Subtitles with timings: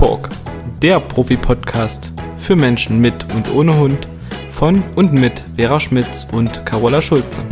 [0.00, 0.30] Talk,
[0.80, 4.08] der Profi-Podcast für Menschen mit und ohne Hund
[4.50, 7.42] von und mit Vera Schmitz und Carola Schulze.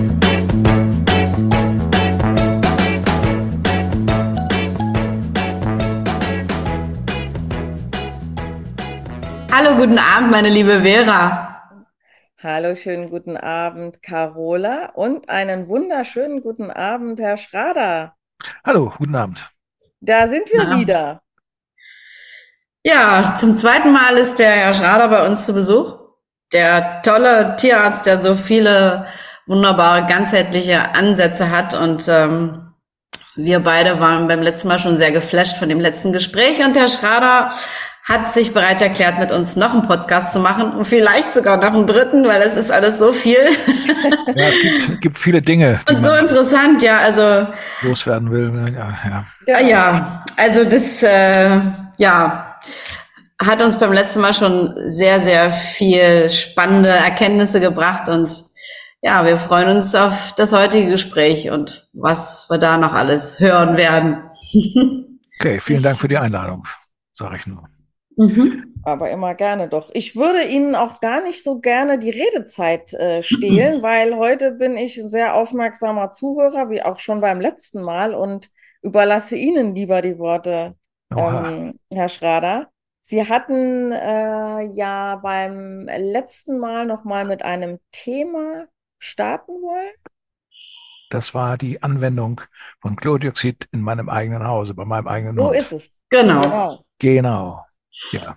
[9.52, 11.82] Hallo, guten Abend, meine liebe Vera.
[12.42, 14.92] Hallo, schönen guten Abend, Carola.
[14.94, 18.16] Und einen wunderschönen guten Abend, Herr Schrader.
[18.64, 19.50] Hallo, guten Abend.
[20.00, 21.20] Da sind wir wieder.
[22.84, 25.98] Ja, zum zweiten Mal ist der Herr Schrader bei uns zu Besuch.
[26.52, 29.06] Der tolle Tierarzt, der so viele
[29.46, 31.74] wunderbare ganzheitliche Ansätze hat.
[31.74, 32.72] Und ähm,
[33.36, 36.64] wir beide waren beim letzten Mal schon sehr geflasht von dem letzten Gespräch.
[36.64, 37.50] Und Herr Schrader
[38.04, 41.74] hat sich bereit erklärt, mit uns noch einen Podcast zu machen und vielleicht sogar noch
[41.74, 43.36] einen dritten, weil es ist alles so viel.
[44.34, 45.78] Ja, es gibt, gibt viele Dinge.
[45.90, 47.46] und so interessant, ja, also.
[47.82, 49.24] Loswerden will, ja, ja.
[49.46, 51.60] Ja, ja also das, äh,
[51.98, 52.47] ja,
[53.40, 58.44] hat uns beim letzten Mal schon sehr, sehr viel spannende Erkenntnisse gebracht und
[59.00, 63.76] ja, wir freuen uns auf das heutige Gespräch und was wir da noch alles hören
[63.76, 64.24] werden.
[65.38, 66.66] okay, vielen Dank für die Einladung,
[67.14, 67.62] sage ich nur.
[68.16, 68.74] Mhm.
[68.82, 69.90] Aber immer gerne doch.
[69.92, 74.76] Ich würde Ihnen auch gar nicht so gerne die Redezeit äh, stehlen, weil heute bin
[74.76, 78.50] ich ein sehr aufmerksamer Zuhörer, wie auch schon beim letzten Mal, und
[78.82, 80.74] überlasse Ihnen lieber die Worte,
[81.16, 82.70] ähm, Herr Schrader.
[83.10, 88.66] Sie hatten äh, ja beim letzten Mal noch mal mit einem Thema
[88.98, 89.94] starten wollen.
[91.08, 92.42] Das war die Anwendung
[92.82, 95.54] von Chlordioxid in meinem eigenen Hause, bei meinem eigenen so Hund.
[95.54, 95.90] So ist es.
[96.10, 96.42] Genau.
[96.42, 96.84] Genau.
[96.98, 97.64] genau.
[98.12, 98.36] Ja.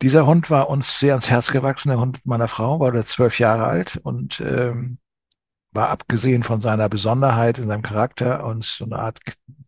[0.00, 1.90] Dieser Hund war uns sehr ans Herz gewachsen.
[1.90, 4.96] Der Hund meiner Frau war zwölf Jahre alt und ähm,
[5.72, 9.20] war abgesehen von seiner Besonderheit in seinem Charakter uns so eine Art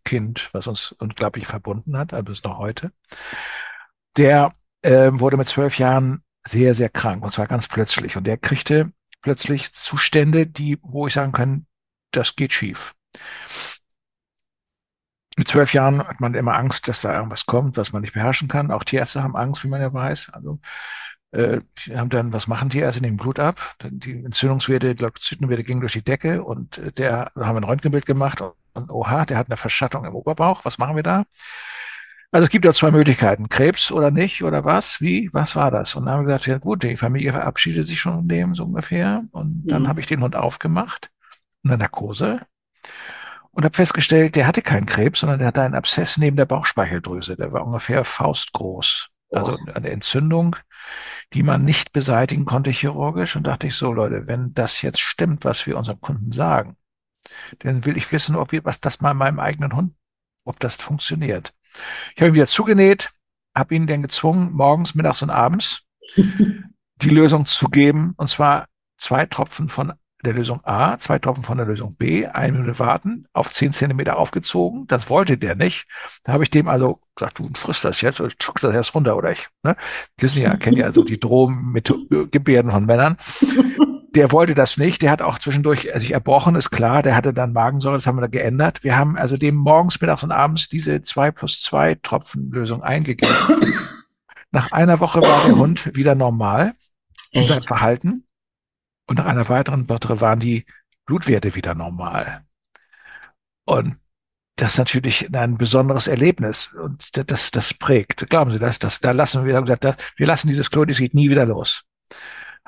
[0.07, 2.93] Kind, was uns unglaublich verbunden hat, also bis noch heute.
[4.17, 8.17] Der äh, wurde mit zwölf Jahren sehr, sehr krank und zwar ganz plötzlich.
[8.17, 11.67] Und der kriegte plötzlich Zustände, die, wo ich sagen kann,
[12.13, 12.95] das geht schief
[15.37, 18.49] mit zwölf Jahren hat man immer Angst, dass da irgendwas kommt, was man nicht beherrschen
[18.49, 18.71] kann.
[18.71, 20.31] Auch Tierärzte haben Angst, wie man ja weiß.
[20.33, 20.61] Also
[21.33, 21.59] äh,
[21.95, 23.03] haben dann, was machen Tierärzte?
[23.03, 23.77] Nehmen Blut ab.
[23.83, 28.41] Die Entzündungswerte, Leukozytenwerte gingen durch die Decke und der da haben wir ein Röntgenbild gemacht
[28.41, 30.65] und, und oha, der hat eine Verschattung im Oberbauch.
[30.65, 31.25] Was machen wir da?
[32.37, 35.95] Also es gibt ja zwei Möglichkeiten, Krebs oder nicht oder was, wie, was war das?
[35.95, 38.65] Und dann haben wir gesagt, ja gut, die Familie verabschiedet sich schon von dem so
[38.65, 39.25] ungefähr.
[39.31, 39.89] Und dann mhm.
[39.89, 41.11] habe ich den Hund aufgemacht,
[41.65, 42.43] eine Narkose,
[43.53, 47.37] und habe festgestellt, der hatte keinen Krebs, sondern der hatte einen Abszess neben der Bauchspeicheldrüse.
[47.37, 49.09] Der war ungefähr faustgroß.
[49.33, 50.57] Also eine Entzündung,
[51.33, 53.35] die man nicht beseitigen konnte chirurgisch.
[53.37, 56.77] Und dachte ich so, Leute, wenn das jetzt stimmt, was wir unserem Kunden sagen,
[57.61, 59.95] dann will ich wissen, ob wir, was das mal meinem eigenen Hund,
[60.45, 61.55] ob das funktioniert.
[62.15, 63.11] Ich habe ihn wieder zugenäht,
[63.55, 65.83] habe ihn dann gezwungen, morgens, mittags und abends
[66.17, 68.67] die Lösung zu geben, und zwar
[68.99, 69.93] zwei Tropfen von
[70.25, 74.17] der Lösung A, zwei Tropfen von der Lösung B, eine Minute warten, auf zehn Zentimeter
[74.17, 74.87] aufgezogen.
[74.87, 75.87] Das wollte der nicht.
[76.25, 79.17] Da habe ich dem also gesagt, du frisst das jetzt oder zuckst das erst runter
[79.17, 79.47] oder ich.
[79.63, 79.77] Ne?
[80.19, 81.21] Wissen ja, kennen ja also die
[82.31, 83.17] Gebärden von Männern.
[84.17, 85.03] Der wollte das nicht.
[85.03, 87.03] Der hat auch zwischendurch sich erbrochen, ist klar.
[87.03, 88.83] Der hatte dann Magensäure, das haben wir da geändert.
[88.83, 93.35] Wir haben also dem morgens, mittags und abends diese zwei plus zwei Tropfen Lösung eingegeben.
[94.51, 96.73] Nach einer Woche war der Hund wieder normal.
[97.33, 97.53] Echt?
[97.53, 98.25] Sein Verhalten.
[99.07, 100.65] Und nach einer weiteren Woche waren die
[101.05, 102.45] Blutwerte wieder normal.
[103.67, 104.01] Und
[104.57, 108.31] das ist natürlich ein besonderes Erlebnis und das, das prägt.
[108.31, 108.79] Glauben Sie das?
[108.79, 111.85] das da lassen wir, gesagt, das, wir lassen dieses geht nie wieder los.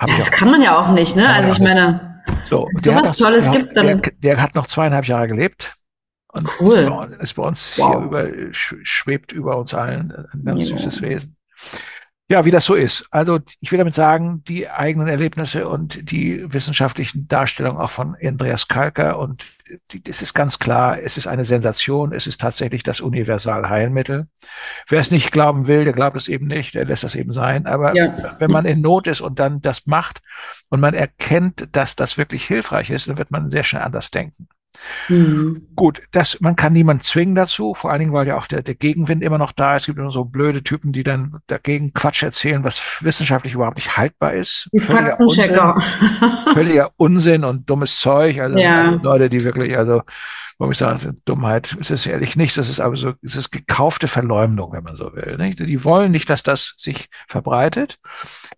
[0.00, 1.28] Ja, das kann man ja auch nicht, ne?
[1.28, 3.86] Also ich meine, so, so was Tolles der, gibt, dann.
[3.86, 5.74] Der, der, hat noch zweieinhalb Jahre gelebt.
[6.28, 6.76] Und cool.
[6.76, 7.90] Ist bei, ist bei uns wow.
[7.90, 10.76] hier über, schwebt über uns allen ein ganz ja.
[10.76, 11.36] süßes Wesen.
[12.30, 13.06] Ja, wie das so ist.
[13.10, 18.68] Also ich will damit sagen, die eigenen Erlebnisse und die wissenschaftlichen Darstellungen auch von Andreas
[18.68, 19.46] Kalker und
[20.06, 24.26] es ist ganz klar, es ist eine Sensation, es ist tatsächlich das Universalheilmittel.
[24.88, 27.66] Wer es nicht glauben will, der glaubt es eben nicht, der lässt das eben sein.
[27.66, 28.36] Aber ja.
[28.38, 30.20] wenn man in Not ist und dann das macht
[30.68, 34.48] und man erkennt, dass das wirklich hilfreich ist, dann wird man sehr schnell anders denken.
[35.08, 35.68] Mhm.
[35.74, 38.74] Gut, das, man kann niemand zwingen dazu, vor allen Dingen, weil ja auch der, der
[38.74, 39.82] Gegenwind immer noch da ist.
[39.82, 43.96] Es gibt immer so blöde Typen, die dann dagegen Quatsch erzählen, was wissenschaftlich überhaupt nicht
[43.96, 44.68] haltbar ist.
[44.72, 45.56] Die völliger Unsinn,
[46.52, 48.40] völliger Unsinn und dummes Zeug.
[48.40, 48.90] Also ja.
[49.02, 50.02] Leute, die wirklich, also
[50.58, 52.56] warum ich sage, Dummheit ist es ehrlich nicht.
[52.58, 55.36] Das ist aber so, es ist gekaufte Verleumdung, wenn man so will.
[55.38, 55.60] Nicht?
[55.60, 57.98] Die wollen nicht, dass das sich verbreitet.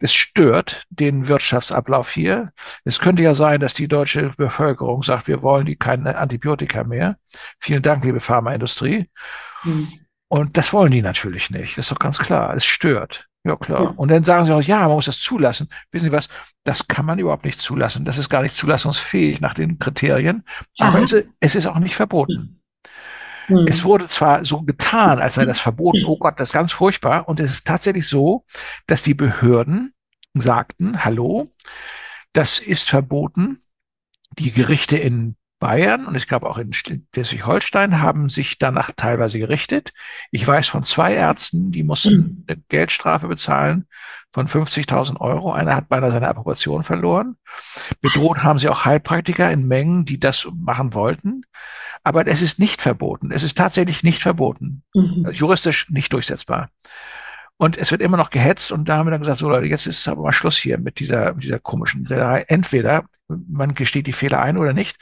[0.01, 2.51] Es stört den Wirtschaftsablauf hier.
[2.85, 7.17] Es könnte ja sein, dass die deutsche Bevölkerung sagt, wir wollen die keine Antibiotika mehr.
[7.59, 9.11] Vielen Dank, liebe Pharmaindustrie.
[9.63, 9.89] Hm.
[10.29, 11.77] Und das wollen die natürlich nicht.
[11.77, 12.55] Das ist doch ganz klar.
[12.55, 13.30] Es stört.
[13.45, 13.83] Ja, klar.
[13.83, 13.89] Ja.
[13.97, 15.69] Und dann sagen sie auch, ja, man muss das zulassen.
[15.91, 16.29] Wissen Sie was?
[16.63, 18.05] Das kann man überhaupt nicht zulassen.
[18.05, 20.45] Das ist gar nicht zulassungsfähig nach den Kriterien.
[20.79, 22.63] Aber es, es, ist auch nicht verboten.
[23.49, 23.67] Mhm.
[23.67, 26.05] Es wurde zwar so getan, als sei das verboten.
[26.07, 27.29] Oh Gott, das ist ganz furchtbar.
[27.29, 28.45] Und es ist tatsächlich so,
[28.87, 29.93] dass die Behörden
[30.35, 31.49] sagten, hallo,
[32.35, 33.59] das ist verboten.
[34.39, 39.93] Die Gerichte in Bayern und ich glaube auch in Schleswig-Holstein haben sich danach teilweise gerichtet.
[40.31, 42.45] Ich weiß von zwei Ärzten, die mussten hm.
[42.49, 43.87] eine Geldstrafe bezahlen
[44.33, 45.53] von 50.000 Euro.
[45.53, 47.37] Einer hat beinahe seine Approbation verloren.
[48.01, 51.43] Bedroht haben sie auch Heilpraktiker in Mengen, die das machen wollten.
[52.03, 53.31] Aber es ist nicht verboten.
[53.31, 54.83] Es ist tatsächlich nicht verboten.
[54.95, 55.31] Mhm.
[55.33, 56.71] Juristisch nicht durchsetzbar.
[57.59, 59.87] Und es wird immer noch gehetzt und da haben wir dann gesagt, so Leute, jetzt
[59.87, 62.07] ist es aber mal Schluss hier mit dieser, mit dieser komischen.
[62.09, 64.97] Entweder man gesteht die Fehler ein oder nicht.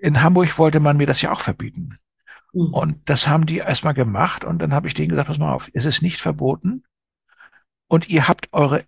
[0.00, 1.98] In Hamburg wollte man mir das ja auch verbieten.
[2.52, 2.74] Mhm.
[2.74, 5.70] Und das haben die erstmal gemacht und dann habe ich denen gesagt, pass mal auf,
[5.72, 6.84] es ist nicht verboten
[7.88, 8.84] und ihr habt eure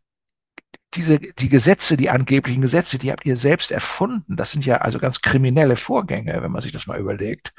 [0.95, 4.37] diese, die Gesetze, die angeblichen Gesetze, die habt ihr selbst erfunden.
[4.37, 7.55] Das sind ja also ganz kriminelle Vorgänge, wenn man sich das mal überlegt.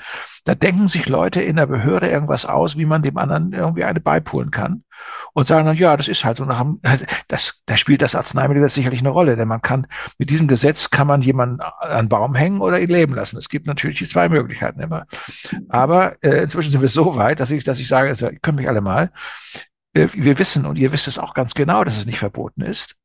[0.45, 3.99] Da denken sich Leute in der Behörde irgendwas aus, wie man dem anderen irgendwie eine
[3.99, 4.83] beipulen kann
[5.33, 6.45] und sagen dann, ja, das ist halt so.
[7.27, 9.87] Das, da spielt das Arzneimittel sicherlich eine Rolle, denn man kann,
[10.19, 13.37] mit diesem Gesetz kann man jemanden an Baum hängen oder ihn leben lassen.
[13.37, 15.05] Es gibt natürlich die zwei Möglichkeiten immer.
[15.69, 18.57] Aber äh, inzwischen sind wir so weit, dass ich, dass ich sage, also, ihr könnt
[18.57, 19.11] mich alle mal.
[19.93, 22.95] Äh, wir wissen, und ihr wisst es auch ganz genau, dass es nicht verboten ist.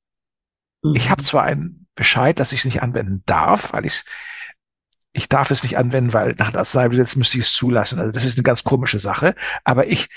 [0.95, 1.11] Ich mhm.
[1.11, 4.05] habe zwar einen Bescheid, dass ich es nicht anwenden darf, weil ich
[5.13, 7.99] ich darf es nicht anwenden, weil nach dem Arzneimittelgesetz müsste ich es zulassen.
[7.99, 9.35] Also das ist eine ganz komische Sache.
[9.65, 10.09] Aber ich,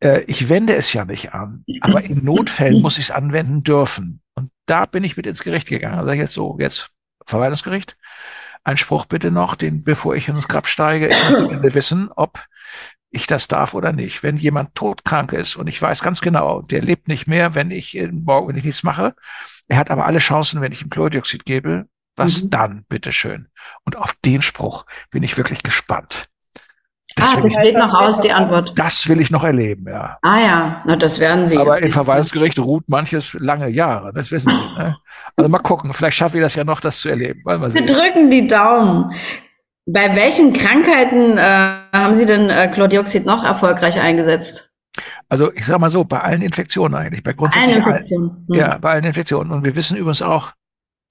[0.00, 1.64] äh, ich wende es ja nicht an.
[1.80, 4.20] Aber in Notfällen muss ich es anwenden dürfen.
[4.34, 5.98] Und da bin ich mit ins Gericht gegangen.
[5.98, 6.90] Also jetzt so, jetzt
[7.26, 7.96] Verwaltungsgericht.
[8.64, 12.44] Ein Spruch bitte noch, den, bevor ich ins Grab steige, ich möchte wissen, ob
[13.10, 14.22] ich das darf oder nicht.
[14.22, 17.98] Wenn jemand todkrank ist und ich weiß ganz genau, der lebt nicht mehr, wenn ich
[18.12, 19.14] morgen, wenn ich nichts mache,
[19.68, 21.86] er hat aber alle Chancen, wenn ich ihm Chlordioxid gebe.
[22.16, 22.50] Was mhm.
[22.50, 23.48] dann, bitteschön?
[23.84, 26.28] Und auf den Spruch bin ich wirklich gespannt.
[27.20, 28.72] Das ah, das steht noch aus, die Antwort.
[28.76, 30.18] Das will ich noch erleben, ja.
[30.22, 31.58] Ah ja, na, das werden Sie.
[31.58, 34.78] Aber im Verwaltungsgericht ruht manches lange Jahre, das wissen Sie.
[34.78, 34.96] Ne?
[35.36, 37.42] Also mal gucken, vielleicht schaffe ich das ja noch, das zu erleben.
[37.44, 39.12] Wir drücken die Daumen.
[39.86, 44.70] Bei welchen Krankheiten äh, haben Sie denn äh, Chlordioxid noch erfolgreich eingesetzt?
[45.28, 48.46] Also ich sage mal so, bei allen Infektionen eigentlich, bei grundsätzlich allen Infektionen.
[48.48, 48.54] Hm.
[48.54, 49.50] Ja, bei allen Infektionen.
[49.50, 50.52] Und wir wissen übrigens auch,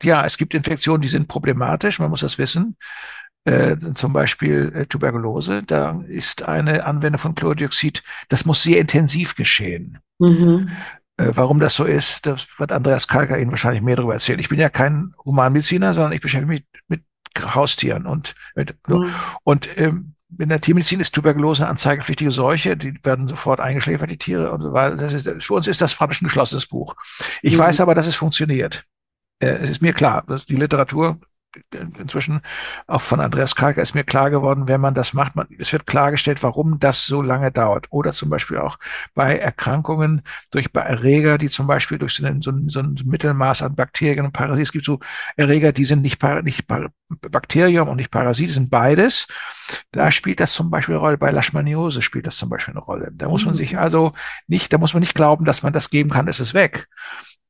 [0.03, 2.77] ja, es gibt Infektionen, die sind problematisch, man muss das wissen.
[3.45, 9.35] Äh, zum Beispiel äh, Tuberkulose, da ist eine Anwendung von Chlordioxid, das muss sehr intensiv
[9.35, 9.99] geschehen.
[10.19, 10.69] Mhm.
[11.17, 14.39] Äh, warum das so ist, das wird Andreas Kalker Ihnen wahrscheinlich mehr darüber erzählen.
[14.39, 17.03] Ich bin ja kein Humanmediziner, sondern ich beschäftige mich mit
[17.55, 19.05] Haustieren und mit, mhm.
[19.43, 24.17] und ähm, in der Tiermedizin ist Tuberkulose eine anzeigepflichtige Seuche, die werden sofort eingeschläfert, die
[24.17, 25.01] Tiere und so weiter.
[25.01, 26.95] Ist, für uns ist das praktisch ein geschlossenes Buch.
[27.41, 27.59] Ich mhm.
[27.59, 28.83] weiß aber, dass es funktioniert.
[29.39, 31.19] Äh, es ist mir klar, dass die Literatur
[31.97, 32.41] inzwischen
[32.87, 35.87] auch von Andreas Kalker ist mir klar geworden, wenn man das macht, man, es wird
[35.87, 37.87] klargestellt, warum das so lange dauert.
[37.89, 38.77] Oder zum Beispiel auch
[39.15, 43.63] bei Erkrankungen durch Erreger, die zum Beispiel durch so ein, so ein, so ein Mittelmaß
[43.63, 44.99] an Bakterien und Parasiten, es gibt so
[45.37, 46.67] Erreger, die sind nicht, nicht
[47.31, 49.27] Bakterium und nicht Parasit, sind beides.
[49.91, 51.17] Da spielt das zum Beispiel eine Rolle.
[51.17, 53.11] Bei Leishmaniose spielt das zum Beispiel eine Rolle.
[53.13, 53.79] Da muss man sich mhm.
[53.79, 54.13] also
[54.47, 56.87] nicht, da muss man nicht glauben, dass man das geben kann, ist es weg.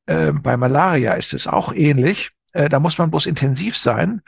[0.08, 4.22] Ähm, bei Malaria ist es auch ähnlich äh, da muss man bloß intensiv sein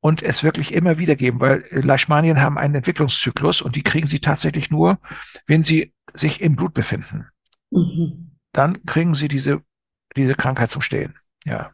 [0.00, 4.20] und es wirklich immer wieder geben, weil Leishmanien haben einen Entwicklungszyklus und die kriegen sie
[4.20, 4.98] tatsächlich nur,
[5.46, 7.26] wenn sie sich im Blut befinden.
[7.70, 8.32] Mhm.
[8.52, 9.62] Dann kriegen sie diese,
[10.16, 11.14] diese Krankheit zum Stehen.
[11.44, 11.72] Ja.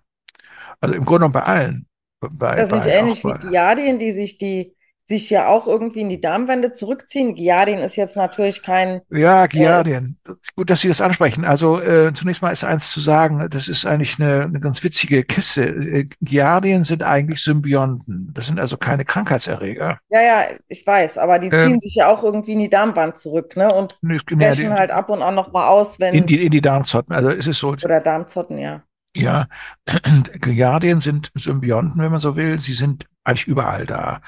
[0.80, 1.86] Also im Grunde genommen bei allen.
[2.20, 4.76] Bei, das sind ähnlich wie Diadien, die sich die
[5.10, 7.34] sich ja auch irgendwie in die Darmwände zurückziehen.
[7.34, 9.02] Giardien ist jetzt natürlich kein.
[9.10, 10.16] Ja, Giardien.
[10.26, 11.44] Äh, Gut, dass Sie das ansprechen.
[11.44, 15.24] Also äh, zunächst mal ist eins zu sagen, das ist eigentlich eine, eine ganz witzige
[15.24, 15.64] Kiste.
[15.64, 18.30] Äh, Giardien sind eigentlich Symbionten.
[18.34, 19.98] Das sind also keine Krankheitserreger.
[20.10, 22.70] Ja, ja, ich weiß, aber die ähm, ziehen ähm, sich ja auch irgendwie in die
[22.70, 23.74] Darmwand zurück, ne?
[23.74, 26.14] Und brechen ja, halt ab und an noch mal aus, wenn.
[26.14, 27.14] In die, in die Darmzotten.
[27.14, 27.70] Also ist es so.
[27.70, 28.84] Oder Darmzotten, ja.
[29.16, 29.48] Ja,
[30.40, 32.60] Giardien sind Symbionten, wenn man so will.
[32.60, 34.20] Sie sind eigentlich überall da.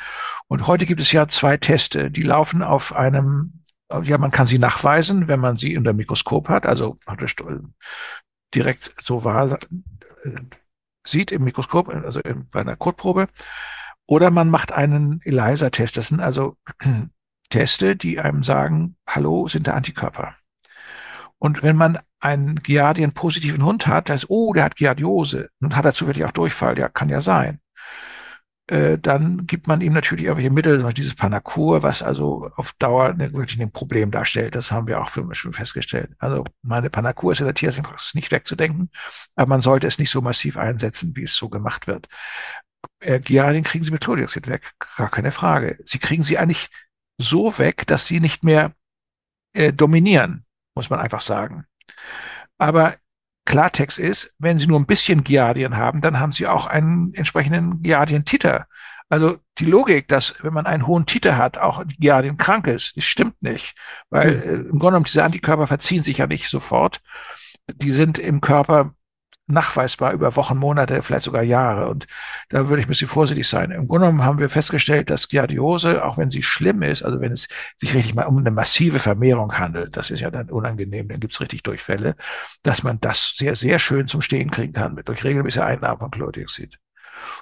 [0.48, 3.64] Und heute gibt es ja zwei Teste, die laufen auf einem,
[4.02, 7.36] ja, man kann sie nachweisen, wenn man sie unter Mikroskop hat, also praktisch
[8.54, 9.58] direkt so wahr
[10.24, 10.30] äh,
[11.06, 12.20] sieht im Mikroskop, also
[12.52, 13.26] bei einer Kotprobe.
[14.06, 15.96] Oder man macht einen ELISA-Test.
[15.96, 16.56] Das sind also
[17.50, 20.34] Teste, die einem sagen, hallo, sind da Antikörper.
[21.38, 25.84] Und wenn man einen Giardien positiven Hund hat, heißt, oh, der hat Giardiose, und hat
[25.84, 27.61] er zufällig auch Durchfall, ja, kann ja sein
[28.72, 33.60] äh, dann gibt man ihm natürlich irgendwelche Mittel, dieses Panacur, was also auf Dauer wirklich
[33.60, 34.54] ein Problem darstellt.
[34.54, 36.12] Das haben wir auch schon festgestellt.
[36.18, 38.90] Also meine Panacur ist in der Tierärztpraxis nicht wegzudenken,
[39.36, 42.08] aber man sollte es nicht so massiv einsetzen, wie es so gemacht wird.
[43.00, 45.78] Äh, Giardin kriegen Sie mit Chlordioxid weg, gar keine Frage.
[45.84, 46.70] Sie kriegen sie eigentlich
[47.18, 48.72] so weg, dass sie nicht mehr
[49.52, 51.66] äh, dominieren, muss man einfach sagen.
[52.56, 52.94] Aber
[53.44, 57.82] Klartext ist, wenn Sie nur ein bisschen Giardien haben, dann haben Sie auch einen entsprechenden
[57.82, 58.66] Giardien-Titer.
[59.08, 63.04] Also die Logik, dass wenn man einen hohen Titer hat, auch Giardien krank ist, das
[63.04, 63.74] stimmt nicht.
[64.08, 64.42] Weil mhm.
[64.42, 67.00] äh, im Grunde genommen diese Antikörper verziehen sich ja nicht sofort.
[67.74, 68.92] Die sind im Körper
[69.52, 71.88] nachweisbar über Wochen, Monate, vielleicht sogar Jahre.
[71.88, 72.06] Und
[72.48, 73.70] da würde ich ein bisschen vorsichtig sein.
[73.70, 77.32] Im Grunde genommen haben wir festgestellt, dass Giardiose, auch wenn sie schlimm ist, also wenn
[77.32, 81.20] es sich richtig mal um eine massive Vermehrung handelt, das ist ja dann unangenehm, dann
[81.20, 82.16] gibt es richtig Durchfälle,
[82.62, 86.10] dass man das sehr, sehr schön zum Stehen kriegen kann mit durch regelmäßige Einnahme von
[86.10, 86.78] Chlordioxid.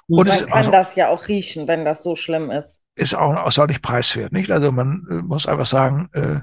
[0.07, 2.81] Und man kann also, das ja auch riechen, wenn das so schlimm ist.
[2.95, 4.51] Ist auch, nicht preiswert, nicht?
[4.51, 6.41] Also man äh, muss einfach sagen, äh,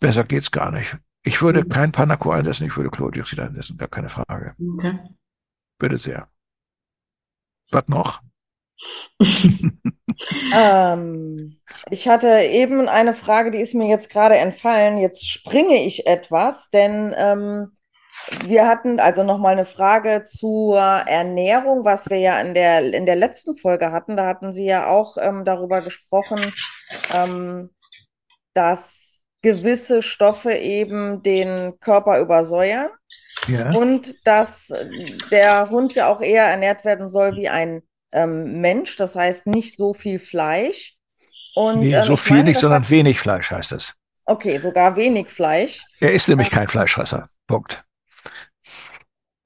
[0.00, 0.96] besser geht's gar nicht.
[1.28, 1.68] Ich würde mhm.
[1.68, 4.54] kein Panaco einsetzen, ich würde Chlordioxid einsetzen, gar keine Frage.
[4.76, 4.98] Okay.
[5.78, 6.26] Bitte sehr.
[7.70, 8.22] Was noch?
[10.54, 14.96] ähm, ich hatte eben eine Frage, die ist mir jetzt gerade entfallen.
[14.96, 17.76] Jetzt springe ich etwas, denn ähm,
[18.46, 23.16] wir hatten also nochmal eine Frage zur Ernährung, was wir ja in der, in der
[23.16, 24.16] letzten Folge hatten.
[24.16, 26.40] Da hatten Sie ja auch ähm, darüber gesprochen,
[27.12, 27.68] ähm,
[28.54, 29.07] dass
[29.42, 32.90] gewisse Stoffe eben den Körper übersäuern.
[33.46, 33.72] Ja.
[33.72, 34.72] Und dass
[35.30, 39.76] der Hund ja auch eher ernährt werden soll wie ein ähm, Mensch, das heißt nicht
[39.76, 40.96] so viel Fleisch.
[41.54, 42.90] Und, nee, ähm, so viel meine, nicht, sondern hat...
[42.90, 43.94] wenig Fleisch heißt es.
[44.26, 45.84] Okay, sogar wenig Fleisch.
[46.00, 47.26] Er ist nämlich ähm, kein Fleischfresser.
[47.46, 47.82] Punkt.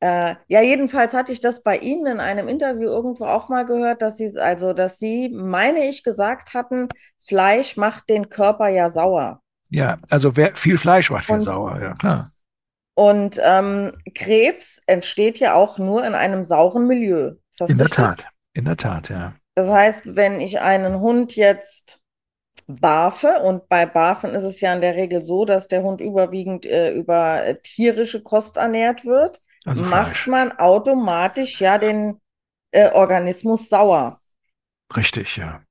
[0.00, 4.02] Äh, ja, jedenfalls hatte ich das bei Ihnen in einem Interview irgendwo auch mal gehört,
[4.02, 6.88] dass Sie, also, dass Sie, meine ich, gesagt hatten,
[7.20, 9.40] Fleisch macht den Körper ja sauer.
[9.72, 12.30] Ja, also wer, viel Fleisch macht viel und, sauer, ja klar.
[12.94, 17.32] Und ähm, Krebs entsteht ja auch nur in einem sauren Milieu.
[17.66, 19.34] in der Tat, in der Tat, ja.
[19.54, 22.00] Das heißt, wenn ich einen Hund jetzt
[22.66, 26.66] barfe, und bei Barfen ist es ja in der Regel so, dass der Hund überwiegend
[26.66, 32.20] äh, über äh, tierische Kost ernährt wird, also macht man automatisch ja den
[32.72, 34.18] äh, Organismus sauer.
[34.94, 35.62] Richtig, ja.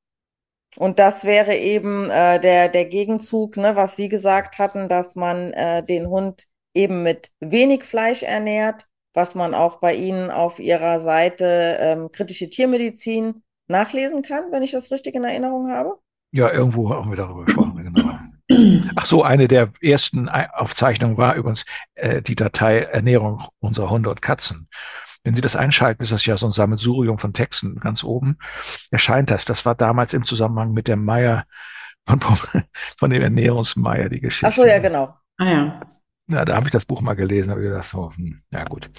[0.77, 5.51] Und das wäre eben äh, der, der Gegenzug, ne, was Sie gesagt hatten, dass man
[5.53, 10.99] äh, den Hund eben mit wenig Fleisch ernährt, was man auch bei Ihnen auf Ihrer
[10.99, 15.97] Seite ähm, kritische Tiermedizin nachlesen kann, wenn ich das richtig in Erinnerung habe.
[16.33, 18.09] Ja, irgendwo haben wir darüber gesprochen, genau.
[18.95, 24.21] Ach so, eine der ersten Aufzeichnungen war übrigens äh, die Datei Ernährung unserer Hunde und
[24.21, 24.67] Katzen.
[25.23, 28.37] Wenn Sie das einschalten, ist das ja so ein Sammelsurium von Texten ganz oben.
[28.89, 29.45] Erscheint das.
[29.45, 31.45] Das war damals im Zusammenhang mit der Meier,
[32.07, 32.19] von,
[32.97, 34.47] von dem Ernährungsmeier, die Geschichte.
[34.47, 35.15] Ach so, ja, genau.
[35.37, 35.81] Ah, ja.
[36.27, 38.89] Ja, da habe ich das Buch mal gelesen, habe ich gedacht, so, hm, ja gut.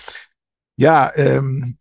[0.77, 1.79] Ja, ähm,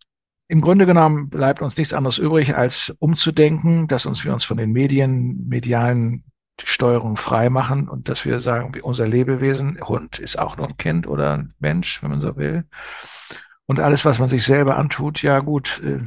[0.47, 4.57] im Grunde genommen bleibt uns nichts anderes übrig, als umzudenken, dass uns wir uns von
[4.57, 6.23] den Medien, medialen
[6.61, 11.07] Steuerung frei machen und dass wir sagen, unser Lebewesen, Hund ist auch nur ein Kind
[11.07, 12.65] oder ein Mensch, wenn man so will.
[13.71, 15.99] Und alles, was man sich selber antut, ja gut, äh,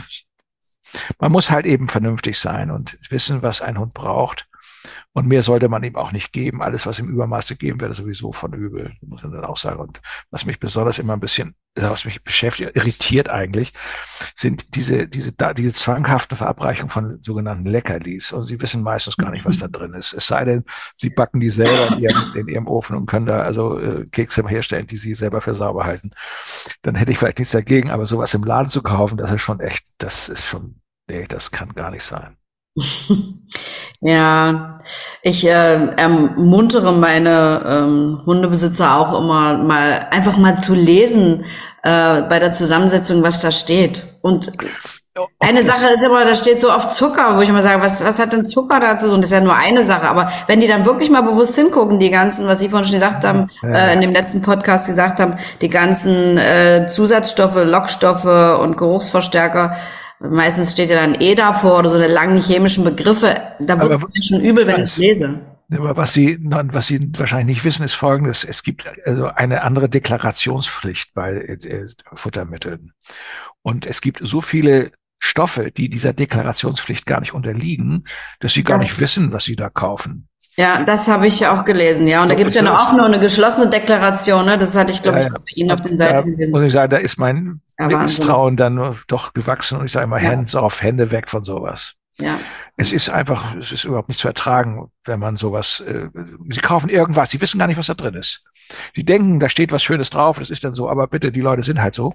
[1.18, 4.50] man muss halt eben vernünftig sein und wissen, was ein Hund braucht.
[5.12, 6.62] Und mehr sollte man ihm auch nicht geben.
[6.62, 9.80] Alles, was Übermaß gegeben wird, sowieso von übel, muss man dann auch sagen.
[9.80, 10.00] Und
[10.30, 13.72] was mich besonders immer ein bisschen, was mich beschäftigt, irritiert eigentlich,
[14.34, 18.32] sind diese, diese, diese zwanghaften Verabreichungen von sogenannten Leckerlis.
[18.32, 20.12] Und sie wissen meistens gar nicht, was da drin ist.
[20.12, 20.64] Es sei denn,
[20.96, 24.46] sie backen die selber in ihrem, in ihrem Ofen und können da also äh, Kekse
[24.46, 26.10] herstellen, die sie selber für sauber halten.
[26.82, 29.60] Dann hätte ich vielleicht nichts dagegen, aber sowas im Laden zu kaufen, das ist schon
[29.60, 32.36] echt, das ist schon, nee, das kann gar nicht sein.
[34.06, 34.80] Ja,
[35.22, 41.46] ich äh, ermuntere meine ähm, Hundebesitzer auch immer mal einfach mal zu lesen
[41.82, 44.04] äh, bei der Zusammensetzung, was da steht.
[44.20, 44.52] Und
[45.38, 48.18] eine Sache ist immer, da steht so oft Zucker, wo ich immer sage, was, was
[48.18, 49.06] hat denn Zucker dazu?
[49.06, 50.06] Und das ist ja nur eine Sache.
[50.08, 53.24] Aber wenn die dann wirklich mal bewusst hingucken, die ganzen, was Sie vorhin schon gesagt
[53.24, 53.70] haben, ja.
[53.70, 59.76] äh, in dem letzten Podcast gesagt haben, die ganzen äh, Zusatzstoffe, Lockstoffe und Geruchsverstärker,
[60.30, 63.36] Meistens steht ja dann E davor oder so eine langen chemischen Begriffe.
[63.60, 65.40] Da wird es schon übel, wenn ich es lese.
[65.72, 68.44] Aber was Sie, was Sie wahrscheinlich nicht wissen, ist Folgendes.
[68.44, 72.92] Es gibt also eine andere Deklarationspflicht bei äh, Futtermitteln.
[73.62, 78.04] Und es gibt so viele Stoffe, die dieser Deklarationspflicht gar nicht unterliegen,
[78.40, 80.28] dass Sie gar nicht wissen, was Sie da kaufen.
[80.56, 82.20] Ja, das habe ich auch gelesen, ja.
[82.20, 84.56] Und so da gibt es ja noch auch nur eine geschlossene Deklaration, ne?
[84.56, 86.50] Das hatte ich, glaube ja, ich, bei Ihnen auf den Seiten gesehen.
[86.52, 90.22] Muss ich sagen, da ist mein ja, Misstrauen dann doch gewachsen und ich sage immer,
[90.22, 90.30] ja.
[90.30, 91.94] Hands off, Hände weg von sowas.
[92.18, 92.38] Ja.
[92.76, 96.08] Es ist einfach, es ist überhaupt nicht zu ertragen, wenn man sowas, äh,
[96.48, 98.44] sie kaufen irgendwas, sie wissen gar nicht, was da drin ist.
[98.94, 101.64] Sie denken, da steht was Schönes drauf, das ist dann so, aber bitte, die Leute
[101.64, 102.14] sind halt so.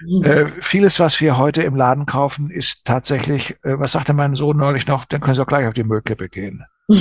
[0.00, 0.24] Mhm.
[0.24, 4.56] Äh, vieles, was wir heute im Laden kaufen, ist tatsächlich, äh, was sagte mein Sohn
[4.56, 6.64] neulich noch, dann können Sie auch gleich auf die Müllkippe gehen.
[6.86, 6.96] okay.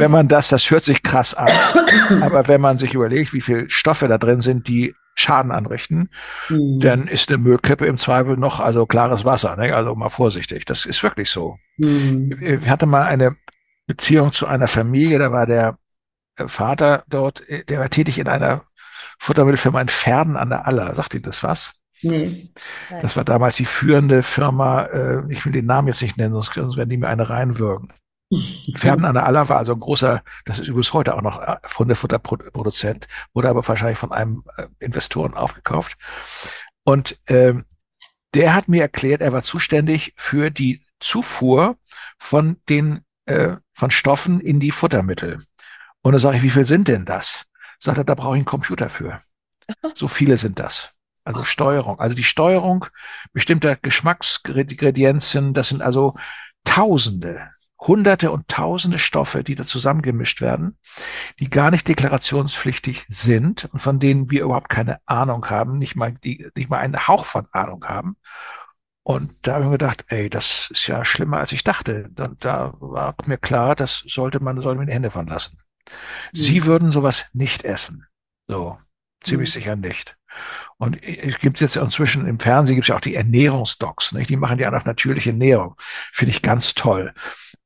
[0.00, 1.52] wenn man das, das hört sich krass an,
[2.22, 6.10] aber wenn man sich überlegt, wie viel Stoffe da drin sind, die Schaden anrichten,
[6.48, 6.80] mhm.
[6.80, 9.74] dann ist eine Müllkippe im Zweifel noch, also klares Wasser, ne?
[9.74, 10.64] also mal vorsichtig.
[10.64, 11.56] Das ist wirklich so.
[11.76, 12.36] Mhm.
[12.40, 13.36] Ich hatte mal eine
[13.86, 15.78] Beziehung zu einer Familie, da war der
[16.46, 18.62] Vater dort, der war tätig in einer
[19.18, 20.94] Futtermittelfirma in Pferden an der Aller.
[20.94, 21.74] Sagt Ihnen das was?
[22.02, 22.50] Nee.
[23.02, 26.54] Das war damals die führende Firma, äh, ich will den Namen jetzt nicht nennen, sonst,
[26.54, 27.92] sonst werden die mir eine reinwürgen.
[28.74, 31.42] Pferden an der Aller war also ein großer, das ist übrigens heute auch noch
[31.78, 35.96] Hundefutterproduzent, wurde aber wahrscheinlich von einem äh, Investoren aufgekauft.
[36.84, 37.64] Und ähm,
[38.34, 41.76] der hat mir erklärt, er war zuständig für die Zufuhr
[42.18, 45.38] von den äh, von Stoffen in die Futtermittel.
[46.02, 47.44] Und da sage ich, wie viel sind denn das?
[47.78, 49.20] Sagt er, da brauche ich einen Computer für.
[49.94, 50.90] So viele sind das.
[51.24, 52.00] Also Steuerung.
[52.00, 52.86] Also die Steuerung
[53.32, 56.14] bestimmter Geschmacksgredienzien, das sind also
[56.64, 60.78] Tausende, Hunderte und Tausende Stoffe, die da zusammengemischt werden,
[61.38, 66.12] die gar nicht deklarationspflichtig sind und von denen wir überhaupt keine Ahnung haben, nicht mal,
[66.12, 68.16] die, nicht mal einen Hauch von Ahnung haben.
[69.02, 72.10] Und da haben wir gedacht, ey, das ist ja schlimmer, als ich dachte.
[72.18, 75.58] Und da war mir klar, das sollte man, sollte man die Hände von lassen.
[76.32, 76.64] Sie mhm.
[76.66, 78.06] würden sowas nicht essen.
[78.46, 78.78] So,
[79.22, 79.52] ziemlich mhm.
[79.52, 80.16] sicher nicht.
[80.76, 84.30] Und es gibt jetzt inzwischen im Fernsehen gibt es ja auch die Ernährungsdocs, nicht?
[84.30, 85.74] die machen ja nach natürliche Ernährung.
[86.12, 87.12] Finde ich ganz toll.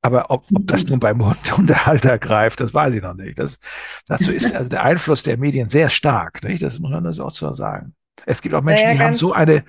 [0.00, 1.24] Aber ob, ob das nun beim
[1.56, 3.38] Hundehalter greift, das weiß ich noch nicht.
[3.38, 3.58] Das,
[4.06, 6.42] dazu ist also der Einfluss der Medien sehr stark.
[6.42, 6.62] Nicht?
[6.62, 7.94] Das muss man das auch so sagen.
[8.26, 9.64] Es gibt auch Menschen, die haben so eine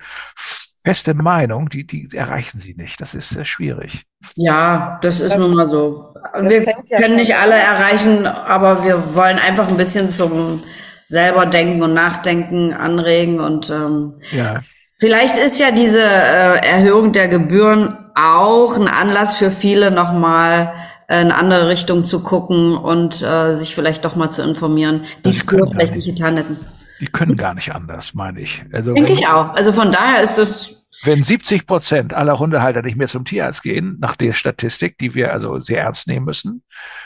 [0.84, 3.00] feste Meinung, die, die erreichen sie nicht.
[3.00, 4.04] Das ist sehr schwierig.
[4.36, 6.12] Ja, das ist das, nun mal so.
[6.40, 10.62] Wir ja können nicht alle erreichen, aber wir wollen einfach ein bisschen zum
[11.08, 14.60] selber denken und nachdenken anregen und ähm, ja.
[14.96, 20.72] vielleicht ist ja diese äh, Erhöhung der Gebühren auch ein Anlass für viele nochmal
[21.08, 25.30] äh, in andere Richtung zu gucken und äh, sich vielleicht doch mal zu informieren, die
[25.30, 26.56] es früher vielleicht nicht getan hätten.
[27.00, 28.62] Die können gar nicht anders, meine ich.
[28.72, 29.54] Also Denke ich auch.
[29.54, 33.96] Also von daher ist das wenn 70 Prozent aller Hundehalter nicht mehr zum Tierarzt gehen,
[34.00, 36.62] nach der Statistik, die wir also sehr ernst nehmen müssen,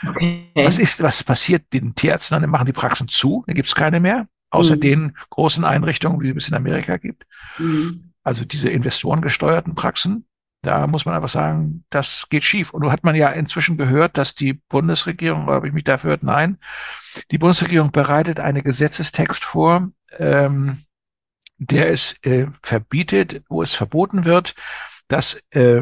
[0.07, 0.51] okay.
[0.55, 2.39] was ist, was passiert den Tierärzten?
[2.39, 4.81] Dann machen die Praxen zu, dann gibt es keine mehr, außer mhm.
[4.81, 7.25] den großen Einrichtungen, die es in Amerika gibt.
[7.57, 8.11] Mhm.
[8.23, 10.25] Also diese investorengesteuerten Praxen,
[10.61, 12.71] da muss man einfach sagen, das geht schief.
[12.71, 16.09] Und nun hat man ja inzwischen gehört, dass die Bundesregierung, oder habe ich mich dafür
[16.09, 16.23] gehört?
[16.23, 16.57] Nein.
[17.31, 20.79] Die Bundesregierung bereitet einen Gesetzestext vor, ähm,
[21.59, 24.55] der es äh, verbietet, wo es verboten wird,
[25.07, 25.81] dass äh,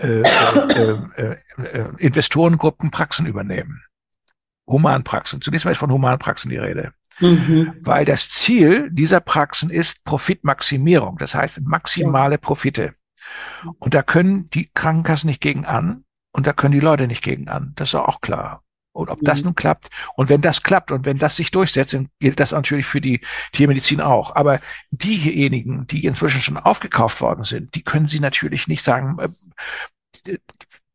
[0.00, 0.22] äh, äh,
[1.16, 3.82] äh, äh, Investorengruppen Praxen übernehmen.
[4.66, 5.40] Humanpraxen.
[5.40, 6.92] Zunächst mal ist von Humanpraxen die Rede.
[7.18, 7.74] Mhm.
[7.80, 12.94] Weil das Ziel dieser Praxen ist Profitmaximierung, das heißt maximale Profite.
[13.78, 17.48] Und da können die Krankenkassen nicht gegen an und da können die Leute nicht gegen
[17.48, 17.72] an.
[17.76, 18.62] Das ist auch klar.
[18.92, 19.46] Und ob das mhm.
[19.46, 19.88] nun klappt.
[20.16, 23.20] Und wenn das klappt und wenn das sich durchsetzt, dann gilt das natürlich für die
[23.52, 24.34] Tiermedizin auch.
[24.34, 24.58] Aber
[24.90, 29.18] diejenigen, die inzwischen schon aufgekauft worden sind, die können sie natürlich nicht sagen,
[30.24, 30.38] äh,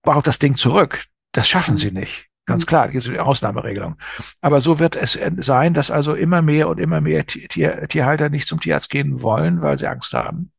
[0.01, 1.05] baut das Ding zurück.
[1.31, 1.99] Das schaffen sie mhm.
[1.99, 2.27] nicht.
[2.45, 2.67] Ganz mhm.
[2.67, 3.97] klar, gibt es eine Ausnahmeregelung.
[4.41, 8.47] Aber so wird es sein, dass also immer mehr und immer mehr Tier, Tierhalter nicht
[8.47, 10.51] zum Tierarzt gehen wollen, weil sie Angst haben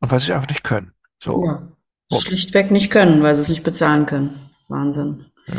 [0.00, 0.92] und weil sie es einfach nicht können.
[1.22, 1.46] So.
[1.46, 2.18] Ja.
[2.20, 4.50] Schlichtweg nicht können, weil sie es nicht bezahlen können.
[4.68, 5.26] Wahnsinn.
[5.46, 5.54] Ja.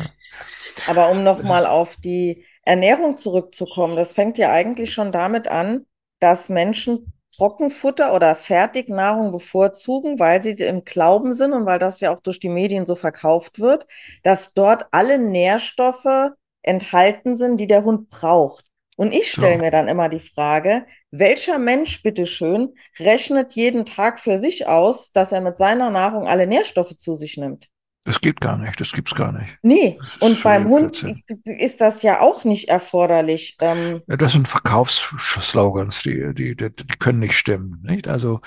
[0.88, 5.85] Aber um nochmal auf die Ernährung zurückzukommen, das fängt ja eigentlich schon damit an,
[6.19, 12.15] dass Menschen Trockenfutter oder Fertignahrung bevorzugen, weil sie im Glauben sind und weil das ja
[12.15, 13.88] auch durch die Medien so verkauft wird,
[14.23, 18.65] dass dort alle Nährstoffe enthalten sind, die der Hund braucht.
[18.97, 19.57] Und ich stelle ja.
[19.57, 25.33] mir dann immer die Frage, welcher Mensch, bitteschön, rechnet jeden Tag für sich aus, dass
[25.33, 27.67] er mit seiner Nahrung alle Nährstoffe zu sich nimmt?
[28.06, 29.58] Das geht gar nicht, das gibt's gar nicht.
[29.63, 31.04] Nee, und beim Hund
[31.44, 33.58] ist das ja auch nicht erforderlich.
[33.60, 37.82] Ähm, ja, das sind Verkaufsslogans, die, die, die, die können nicht stimmen.
[37.82, 38.08] Nicht?
[38.08, 38.41] Also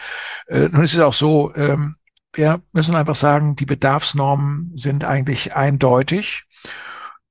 [0.46, 1.96] äh, nun ist es auch so, ähm,
[2.32, 6.44] wir müssen einfach sagen, die Bedarfsnormen sind eigentlich eindeutig.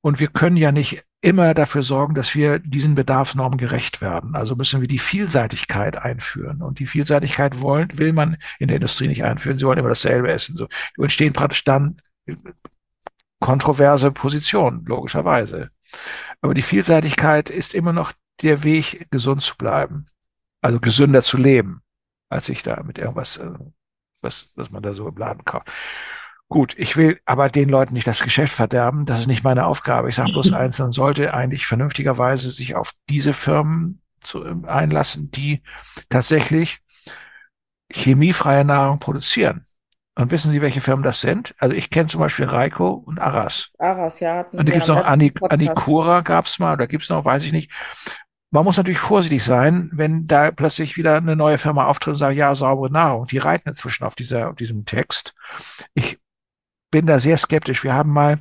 [0.02, 4.36] Und wir können ja nicht immer dafür sorgen, dass wir diesen Bedarfsnormen gerecht werden.
[4.36, 6.62] Also müssen wir die Vielseitigkeit einführen.
[6.62, 9.58] Und die Vielseitigkeit wollen, will man in der Industrie nicht einführen.
[9.58, 10.58] Sie wollen immer dasselbe essen.
[10.58, 10.68] So
[11.02, 11.98] entstehen praktisch dann
[13.40, 15.70] kontroverse Position, logischerweise.
[16.42, 20.06] Aber die Vielseitigkeit ist immer noch der Weg, gesund zu bleiben.
[20.62, 21.82] Also gesünder zu leben,
[22.30, 23.52] als sich da mit irgendwas äh,
[24.22, 25.72] was, was man da so im Laden kauft.
[26.50, 29.06] Gut, ich will aber den Leuten nicht das Geschäft verderben.
[29.06, 30.10] Das ist nicht meine Aufgabe.
[30.10, 35.30] Ich sage bloß eins, man sollte eigentlich vernünftigerweise sich auf diese Firmen zu, ähm, einlassen,
[35.32, 35.62] die
[36.10, 36.80] tatsächlich
[37.92, 39.66] chemiefreie Nahrung produzieren.
[40.17, 41.53] Und wissen Sie, welche Firmen das sind?
[41.60, 43.69] Also ich kenne zum Beispiel Reiko und Aras.
[43.77, 44.41] Aras, ja.
[44.51, 47.51] Und da gibt es noch Anikura gab es mal, oder gibt es noch, weiß ich
[47.51, 47.71] nicht.
[48.49, 52.36] Man muss natürlich vorsichtig sein, wenn da plötzlich wieder eine neue Firma auftritt und sagt,
[52.36, 53.25] ja, saubere Nahrung.
[53.25, 55.36] Die reiten inzwischen auf, dieser, auf diesem Text.
[55.93, 56.17] Ich
[56.89, 57.84] bin da sehr skeptisch.
[57.84, 58.39] Wir haben mal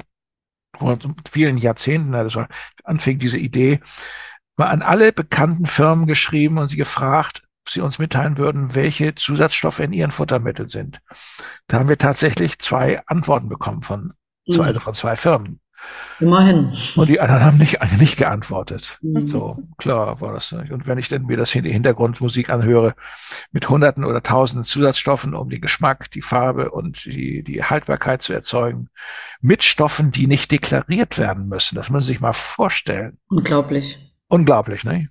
[0.78, 0.96] vor
[1.30, 2.48] vielen Jahrzehnten, das war,
[2.84, 3.80] anfing diese Idee,
[4.56, 9.80] mal an alle bekannten Firmen geschrieben und sie gefragt, sie uns mitteilen würden, welche Zusatzstoffe
[9.80, 11.00] in ihren Futtermitteln sind.
[11.66, 14.12] Da haben wir tatsächlich zwei Antworten bekommen von,
[14.46, 14.60] mhm.
[14.60, 15.60] also von zwei Firmen.
[16.20, 16.72] Immerhin.
[16.96, 18.98] Und die anderen haben nicht, nicht geantwortet.
[19.02, 19.26] Mhm.
[19.26, 20.72] So, klar war das nicht.
[20.72, 22.94] Und wenn ich dann mir das Hintergrundmusik anhöre,
[23.52, 28.32] mit Hunderten oder Tausenden Zusatzstoffen, um den Geschmack, die Farbe und die, die Haltbarkeit zu
[28.32, 28.88] erzeugen,
[29.40, 33.18] mit Stoffen, die nicht deklariert werden müssen, das muss man sich mal vorstellen.
[33.28, 33.98] Unglaublich.
[34.28, 35.08] Unglaublich, ne?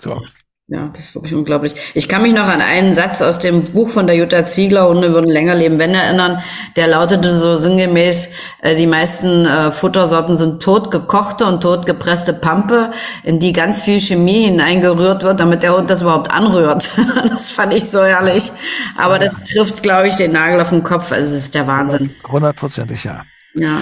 [0.00, 0.20] So.
[0.70, 1.74] Ja, das ist wirklich unglaublich.
[1.94, 5.14] Ich kann mich noch an einen Satz aus dem Buch von der Jutta Ziegler, Hunde
[5.14, 6.42] würden länger leben, wenn erinnern.
[6.76, 8.28] Der lautete so sinngemäß,
[8.60, 12.92] äh, die meisten äh, Futtersorten sind totgekochte und totgepresste Pampe,
[13.24, 16.90] in die ganz viel Chemie hineingerührt wird, damit der Hund das überhaupt anrührt.
[17.30, 18.52] das fand ich so herrlich.
[18.98, 21.12] Aber das trifft, glaube ich, den Nagel auf den Kopf.
[21.12, 22.14] Also es ist der Wahnsinn.
[22.30, 23.22] Hundertprozentig, ja.
[23.54, 23.80] Ja.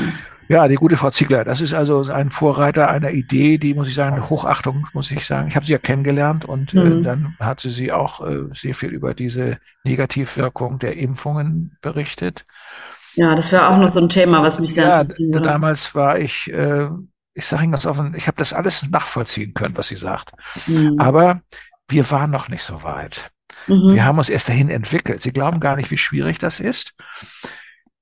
[0.48, 3.94] Ja, die gute Frau Ziegler, das ist also ein Vorreiter einer Idee, die, muss ich
[3.94, 5.48] sagen, Hochachtung, muss ich sagen.
[5.48, 7.00] Ich habe sie ja kennengelernt und äh, mhm.
[7.00, 12.46] äh, dann hat sie sie auch äh, sehr viel über diese Negativwirkung der Impfungen berichtet.
[13.14, 16.52] Ja, das wäre auch noch so ein Thema, was mich sehr Ja, damals war ich,
[16.52, 16.88] äh,
[17.34, 20.32] ich sage Ihnen ganz offen, ich habe das alles nachvollziehen können, was sie sagt.
[20.66, 20.96] Mhm.
[20.98, 21.40] Aber
[21.88, 23.30] wir waren noch nicht so weit.
[23.66, 23.94] Mhm.
[23.94, 25.22] Wir haben uns erst dahin entwickelt.
[25.22, 26.94] Sie glauben gar nicht, wie schwierig das ist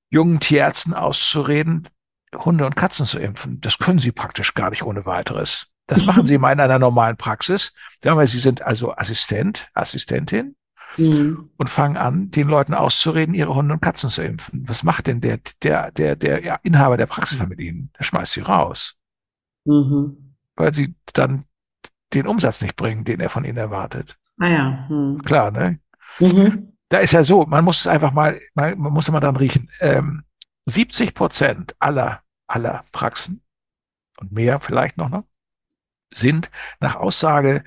[0.09, 1.87] jungen Tierärzten auszureden,
[2.37, 3.59] Hunde und Katzen zu impfen.
[3.61, 5.67] Das können sie praktisch gar nicht ohne weiteres.
[5.87, 7.73] Das machen sie mal in einer normalen Praxis.
[8.01, 10.55] Sagen wir, sie sind also Assistent, Assistentin
[10.97, 11.51] mhm.
[11.57, 14.63] und fangen an, den Leuten auszureden, ihre Hunde und Katzen zu impfen.
[14.67, 17.91] Was macht denn der, der, der, der ja, Inhaber der Praxis dann mit ihnen?
[17.99, 18.95] Der schmeißt sie raus.
[19.65, 20.35] Mhm.
[20.55, 21.43] Weil sie dann
[22.13, 24.17] den Umsatz nicht bringen, den er von ihnen erwartet.
[24.39, 24.87] Ah ja.
[24.89, 25.21] Mhm.
[25.23, 25.79] Klar, ne?
[26.19, 26.73] Mhm.
[26.89, 29.69] Da ist ja so, man muss es einfach mal, man, man muss immer dran riechen.
[29.79, 30.23] Ähm,
[30.65, 33.43] 70 Prozent aller aller Praxen
[34.17, 35.25] und mehr vielleicht noch, noch
[36.13, 37.63] sind nach Aussage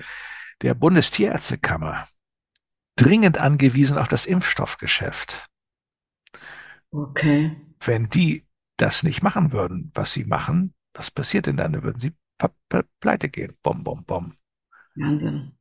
[0.61, 2.07] der Bundestierärztekammer
[2.95, 5.47] dringend angewiesen auf das Impfstoffgeschäft.
[6.91, 7.55] Okay.
[7.79, 8.45] Wenn die
[8.77, 11.73] das nicht machen würden, was sie machen, was passiert denn dann?
[11.73, 12.13] Dann würden sie
[12.99, 13.55] pleite gehen.
[13.61, 14.33] Bom, bom, bom.
[14.95, 15.58] Wahnsinn.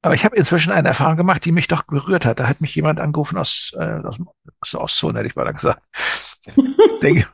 [0.00, 2.38] Aber ich habe inzwischen eine Erfahrung gemacht, die mich doch berührt hat.
[2.38, 4.20] Da hat mich jemand angerufen aus, äh, aus,
[4.60, 5.82] aus der Ostzone, hätte ich mal gesagt.
[7.02, 7.26] denke,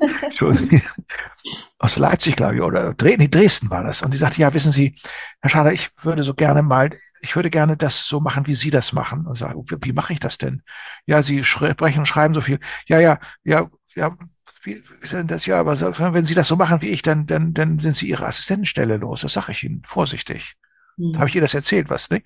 [1.78, 4.02] aus Leipzig, glaube ich, oder Dresden war das.
[4.02, 4.96] Und die sagte, ja, wissen Sie,
[5.40, 8.70] Herr Schader, ich würde so gerne mal, ich würde gerne das so machen, wie Sie
[8.70, 9.26] das machen.
[9.26, 10.62] Und sage, wie mache ich das denn?
[11.06, 12.58] Ja, Sie sprechen und schreiben so viel.
[12.86, 14.16] Ja, ja, ja, ja,
[14.62, 15.46] wie, wie ist das?
[15.46, 15.78] Ja, aber
[16.14, 19.20] wenn Sie das so machen wie ich, dann, dann, dann sind Sie Ihre Assistentenstelle los.
[19.20, 20.56] Das sage ich Ihnen, vorsichtig.
[20.96, 21.18] Mhm.
[21.18, 22.22] Habe ich ihr das erzählt, was, ne?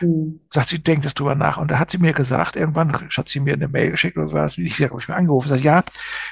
[0.00, 0.40] Mhm.
[0.52, 1.58] Sagt sie, denkt das drüber nach.
[1.58, 4.58] Und da hat sie mir gesagt, irgendwann hat sie mir eine Mail geschickt oder was,
[4.58, 5.82] ich habe ich mir angerufen, sagt, ja,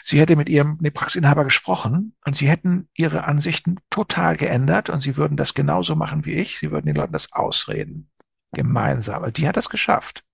[0.03, 5.03] sie hätte mit ihrem ne, Praxisinhaber gesprochen und sie hätten ihre Ansichten total geändert und
[5.03, 6.59] sie würden das genauso machen wie ich.
[6.59, 8.11] Sie würden den Leuten das ausreden.
[8.53, 9.23] Gemeinsam.
[9.23, 10.25] Also die hat das geschafft.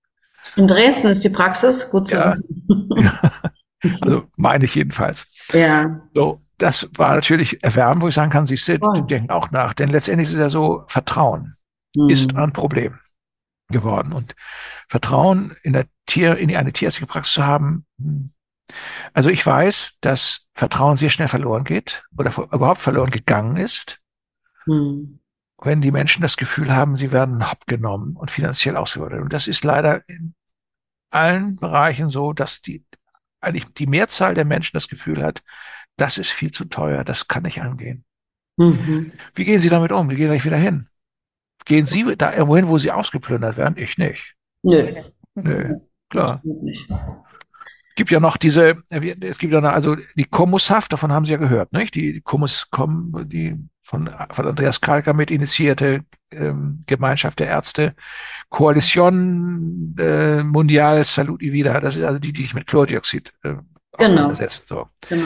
[0.55, 2.33] In Dresden ist die Praxis gut zu ja.
[4.01, 5.27] Also meine ich jedenfalls.
[5.53, 6.01] Ja.
[6.13, 9.01] So, das war natürlich erwärmend, wo ich sagen kann, sie oh.
[9.01, 9.73] denken auch nach.
[9.73, 11.55] Denn letztendlich ist es ja so, Vertrauen
[11.95, 12.09] mhm.
[12.09, 12.99] ist ein Problem
[13.69, 14.13] geworden.
[14.13, 14.35] Und
[14.87, 18.31] Vertrauen in der Tier, in eine tierärztliche Praxis zu haben, hm.
[19.13, 24.01] also ich weiß, dass Vertrauen sehr schnell verloren geht oder überhaupt verloren gegangen ist,
[24.65, 25.19] mhm.
[25.61, 29.21] wenn die Menschen das Gefühl haben, sie werden hopp genommen und finanziell ausgebeutet.
[29.21, 30.35] Und das ist leider in
[31.09, 32.85] allen Bereichen so, dass die
[33.41, 35.43] eigentlich die Mehrzahl der Menschen das Gefühl hat,
[35.97, 38.05] das ist viel zu teuer, das kann nicht angehen.
[38.57, 39.11] Mhm.
[39.33, 40.09] Wie gehen Sie damit um?
[40.09, 40.87] Wie gehen gleich wieder hin?
[41.65, 43.75] Gehen Sie da irgendwo hin, wo Sie ausgeplündert werden?
[43.77, 44.35] Ich nicht.
[44.63, 45.03] Nö.
[45.35, 45.75] Nö,
[46.09, 46.41] klar.
[46.71, 51.33] Es gibt ja noch diese, es gibt ja noch, also die Komushaft, davon haben Sie
[51.33, 51.93] ja gehört, nicht?
[51.95, 53.57] Die, Komus, Kom, die
[53.91, 57.93] von, von Andreas Kalker mit initiierte ähm, Gemeinschaft der Ärzte,
[58.47, 63.49] Koalition äh, Mundial Salut y Vida, das ist also die, die sich mit Chlordioxid äh,
[63.49, 63.63] genau.
[63.97, 64.63] auseinandersetzen.
[64.65, 64.87] So.
[65.09, 65.25] Genau.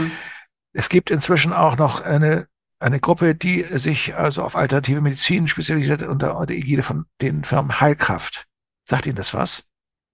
[0.73, 2.47] Es gibt inzwischen auch noch eine,
[2.79, 7.79] eine Gruppe, die sich also auf alternative Medizin spezialisiert unter der Ägide von den Firmen
[7.79, 8.47] Heilkraft.
[8.89, 9.63] Sagt Ihnen das was?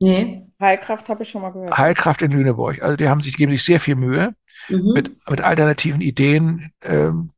[0.02, 0.46] Nee.
[0.60, 1.78] Heilkraft habe ich schon mal gehört.
[1.78, 2.82] Heilkraft in Lüneburg.
[2.82, 4.36] Also die haben sich, geben sich sehr viel Mühe,
[4.68, 4.92] mhm.
[4.94, 7.30] mit, mit alternativen Ideen ähm,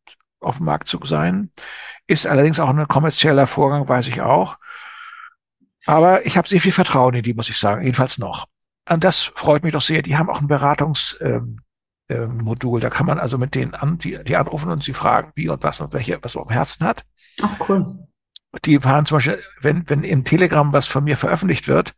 [0.44, 1.52] auf dem Markt zu sein.
[2.08, 4.58] Ist allerdings auch ein kommerzieller Vorgang, weiß ich auch.
[5.86, 8.48] Aber ich habe sehr viel Vertrauen in die, muss ich sagen, jedenfalls noch.
[8.90, 10.02] Und das freut mich doch sehr.
[10.02, 11.60] Die haben auch ein Beratungsmodul.
[12.10, 15.32] Ähm, äh, da kann man also mit denen an, die, die anrufen und sie fragen,
[15.36, 17.06] wie und was und welche, was man auf dem Herzen hat.
[17.42, 18.08] Ach cool.
[18.66, 21.96] Die fahren zum Beispiel, wenn, wenn im Telegram was von mir veröffentlicht wird,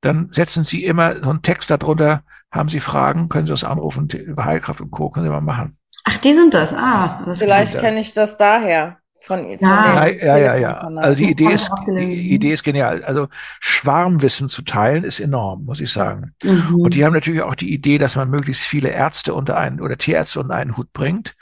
[0.00, 4.08] dann setzen sie immer so einen Text darunter, haben sie Fragen, können sie das anrufen
[4.08, 5.10] über Heilkraft und Co.
[5.10, 5.76] können sie mal machen.
[6.04, 6.74] Ach, die sind das.
[6.74, 8.98] Ah, das vielleicht kenne ich das daher.
[9.22, 10.06] Von, von ja.
[10.06, 13.04] ja, ja, ja, Also die Idee ist, die Idee ist genial.
[13.04, 13.28] Also
[13.60, 16.34] Schwarmwissen zu teilen ist enorm, muss ich sagen.
[16.42, 16.76] Mhm.
[16.76, 19.98] Und die haben natürlich auch die Idee, dass man möglichst viele Ärzte unter einen oder
[19.98, 21.34] Tierärzte unter einen Hut bringt.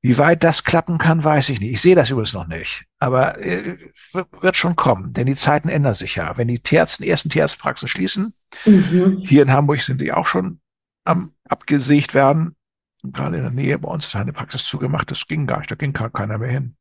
[0.00, 1.72] Wie weit das klappen kann, weiß ich nicht.
[1.72, 2.84] Ich sehe das übrigens noch nicht.
[2.98, 3.76] Aber äh,
[4.40, 6.36] wird schon kommen, denn die Zeiten ändern sich ja.
[6.36, 8.32] Wenn die Tierärzte, ersten Tierarztpraxen schließen,
[8.64, 9.16] mhm.
[9.24, 10.60] hier in Hamburg sind die auch schon
[11.04, 12.54] am abgesägt werden.
[13.02, 15.10] Gerade in der Nähe bei uns ist eine Praxis zugemacht.
[15.10, 15.70] Das ging gar nicht.
[15.70, 16.76] Da ging gar keiner mehr hin.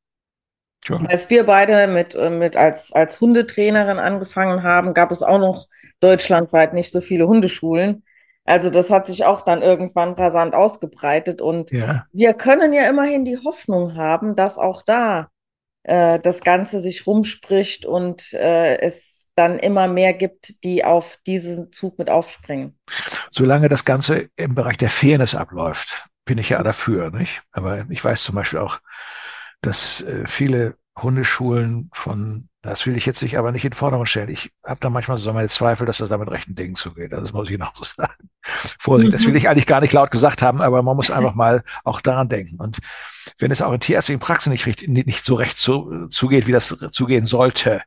[0.81, 0.99] Tja.
[1.07, 5.67] Als wir beide mit, äh, mit als, als Hundetrainerin angefangen haben, gab es auch noch
[5.99, 8.03] deutschlandweit nicht so viele Hundeschulen.
[8.45, 12.05] Also das hat sich auch dann irgendwann rasant ausgebreitet und ja.
[12.13, 15.27] wir können ja immerhin die Hoffnung haben, dass auch da
[15.83, 21.71] äh, das Ganze sich rumspricht und äh, es dann immer mehr gibt, die auf diesen
[21.71, 22.77] Zug mit aufspringen.
[23.31, 27.41] Solange das Ganze im Bereich der Fairness abläuft, bin ich ja dafür, nicht?
[27.51, 28.79] Aber ich weiß zum Beispiel auch,
[29.61, 34.29] dass äh, viele Hundeschulen von, das will ich jetzt nicht, aber nicht in Forderung stellen.
[34.29, 37.13] Ich habe da manchmal so meine Zweifel, dass das da mit rechten Dingen zugeht.
[37.13, 38.29] Also das muss ich noch so sagen.
[38.79, 41.63] Vorsicht, das will ich eigentlich gar nicht laut gesagt haben, aber man muss einfach mal
[41.83, 42.59] auch daran denken.
[42.59, 42.79] Und
[43.37, 47.27] wenn es auch in tierärztlichen Praxen nicht, nicht so recht zu, zugeht, wie das zugehen
[47.27, 47.83] sollte,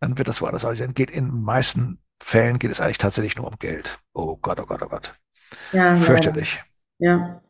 [0.00, 0.64] dann wird das woanders.
[0.64, 3.98] Also dann geht in den meisten Fällen geht es eigentlich tatsächlich nur um Geld.
[4.14, 5.12] Oh Gott, oh Gott, oh Gott.
[5.72, 6.62] Ja, Fürchterlich.
[6.98, 7.40] Ja.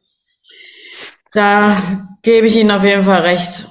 [1.32, 3.66] Da gebe ich Ihnen auf jeden Fall recht.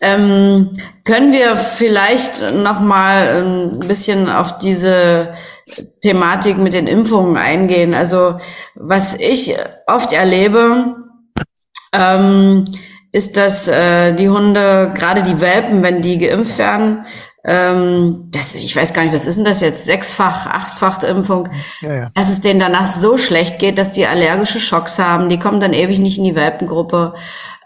[0.00, 5.34] Ähm, können wir vielleicht noch mal ein bisschen auf diese
[6.02, 7.94] Thematik mit den Impfungen eingehen?
[7.94, 8.38] Also
[8.74, 9.54] was ich
[9.86, 10.96] oft erlebe,
[11.92, 12.68] ähm,
[13.12, 17.04] ist, dass äh, die Hunde, gerade die Welpen, wenn die geimpft werden,
[17.44, 19.84] ähm, das, ich weiß gar nicht, was ist denn das jetzt?
[19.84, 21.48] Sechsfach, achtfach Impfung,
[21.80, 22.10] ja, ja.
[22.14, 25.72] dass es denen danach so schlecht geht, dass die allergische Schocks haben, die kommen dann
[25.72, 27.14] ewig nicht in die Welpengruppe.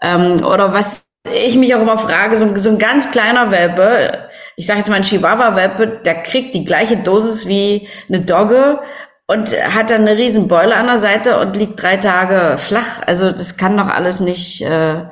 [0.01, 1.03] Ähm, oder was
[1.45, 4.89] ich mich auch immer frage, so ein, so ein ganz kleiner Welpe, ich sage jetzt
[4.89, 8.79] mal ein Chihuahua-Welpe, der kriegt die gleiche Dosis wie eine Dogge
[9.27, 13.01] und hat dann eine riesen Beule an der Seite und liegt drei Tage flach.
[13.05, 14.61] Also das kann doch alles nicht.
[14.61, 15.03] Äh,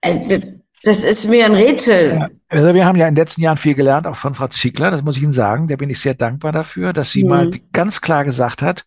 [0.00, 0.42] also
[0.82, 2.28] das ist mir ein Rätsel.
[2.48, 5.02] Also wir haben ja in den letzten Jahren viel gelernt, auch von Frau Ziegler, das
[5.02, 5.68] muss ich Ihnen sagen.
[5.68, 7.30] Da bin ich sehr dankbar dafür, dass sie mhm.
[7.30, 8.84] mal ganz klar gesagt hat,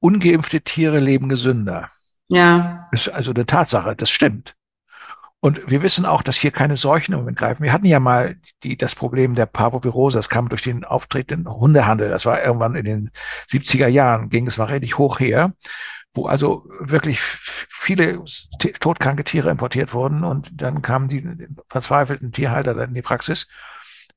[0.00, 1.88] ungeimpfte Tiere leben gesünder.
[2.28, 2.88] Ja.
[2.92, 4.54] Das ist also eine Tatsache, das stimmt.
[5.40, 7.62] Und wir wissen auch, dass hier keine Seuchen im Moment greifen.
[7.62, 10.16] Wir hatten ja mal die, das Problem der Parvovirose.
[10.16, 12.08] Das kam durch den auftretenden Hundehandel.
[12.08, 13.10] Das war irgendwann in den
[13.50, 15.52] 70er Jahren, ging es mal richtig hoch her,
[16.14, 18.24] wo also wirklich viele
[18.80, 20.24] todkranke Tiere importiert wurden.
[20.24, 23.48] Und dann kamen die verzweifelten Tierhalter in die Praxis.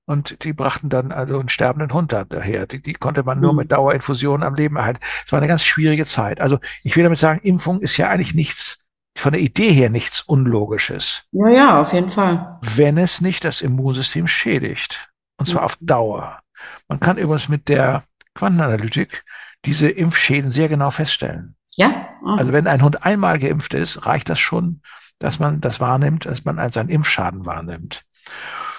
[0.06, 2.66] Und die brachten dann also einen sterbenden Hund daher.
[2.66, 3.60] Die, die konnte man nur mhm.
[3.60, 5.02] mit Dauerinfusionen am Leben erhalten.
[5.26, 6.40] Es war eine ganz schwierige Zeit.
[6.40, 8.80] Also ich will damit sagen, Impfung ist ja eigentlich nichts
[9.18, 11.26] von der Idee her nichts Unlogisches.
[11.32, 12.60] Ja, ja, auf jeden Fall.
[12.62, 15.10] Wenn es nicht das Immunsystem schädigt.
[15.38, 16.40] Und zwar auf Dauer.
[16.88, 18.04] Man kann übrigens mit der
[18.36, 19.26] Quantenanalytik
[19.66, 21.57] diese Impfschäden sehr genau feststellen.
[21.78, 22.10] Ja.
[22.24, 22.36] Oh.
[22.38, 24.82] Also wenn ein Hund einmal geimpft ist, reicht das schon,
[25.20, 28.04] dass man das wahrnimmt, dass man seinen Impfschaden wahrnimmt.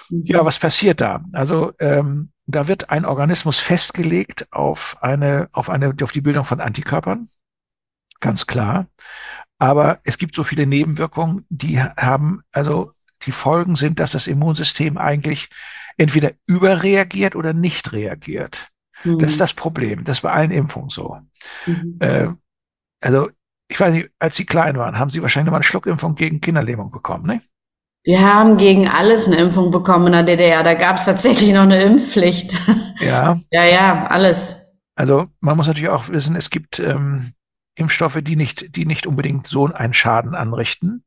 [0.09, 0.25] Mhm.
[0.25, 1.23] Ja, was passiert da?
[1.33, 6.59] Also ähm, da wird ein Organismus festgelegt auf eine, auf eine, auf die Bildung von
[6.59, 7.29] Antikörpern.
[8.19, 8.87] Ganz klar.
[9.57, 12.91] Aber es gibt so viele Nebenwirkungen, die haben, also
[13.23, 15.49] die Folgen sind, dass das Immunsystem eigentlich
[15.97, 18.69] entweder überreagiert oder nicht reagiert.
[19.03, 19.19] Mhm.
[19.19, 20.03] Das ist das Problem.
[20.03, 21.17] Das ist bei allen Impfungen so.
[21.65, 21.97] Mhm.
[21.99, 22.27] Äh,
[23.01, 23.29] also,
[23.67, 26.91] ich weiß nicht, als Sie klein waren, haben Sie wahrscheinlich mal eine Schluckimpfung gegen Kinderlähmung
[26.91, 27.41] bekommen, ne?
[28.03, 30.63] Wir haben gegen alles eine Impfung bekommen in der DDR.
[30.63, 32.53] Da gab es tatsächlich noch eine Impfpflicht.
[33.01, 33.37] Ja.
[33.51, 34.57] ja, ja, alles.
[34.95, 37.31] Also man muss natürlich auch wissen, es gibt ähm,
[37.79, 41.03] Impfstoffe, die nicht, die nicht unbedingt so einen Schaden anrichten,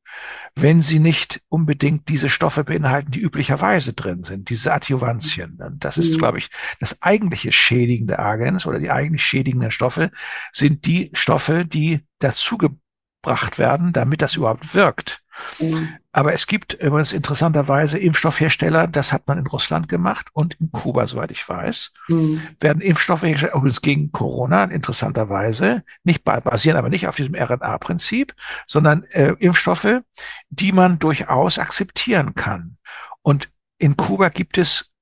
[0.54, 5.58] wenn sie nicht unbedingt diese Stoffe beinhalten, die üblicherweise drin sind, diese Adjuvantien.
[5.78, 6.18] Das ist, mhm.
[6.18, 6.48] glaube ich,
[6.80, 10.10] das eigentliche schädigende Agens oder die eigentlich schädigenden Stoffe
[10.52, 15.22] sind die Stoffe, die dazu gebracht werden, damit das überhaupt wirkt.
[15.58, 15.96] Mhm.
[16.14, 21.06] Aber es gibt übrigens interessanterweise Impfstoffhersteller, das hat man in Russland gemacht und in Kuba,
[21.06, 22.42] soweit ich weiß, mhm.
[22.60, 28.34] werden Impfstoffe hergestellt, übrigens gegen Corona, interessanterweise, nicht basieren aber nicht auf diesem RNA-Prinzip,
[28.66, 30.02] sondern äh, Impfstoffe,
[30.50, 32.76] die man durchaus akzeptieren kann.
[33.22, 33.48] Und
[33.78, 34.92] in Kuba gibt es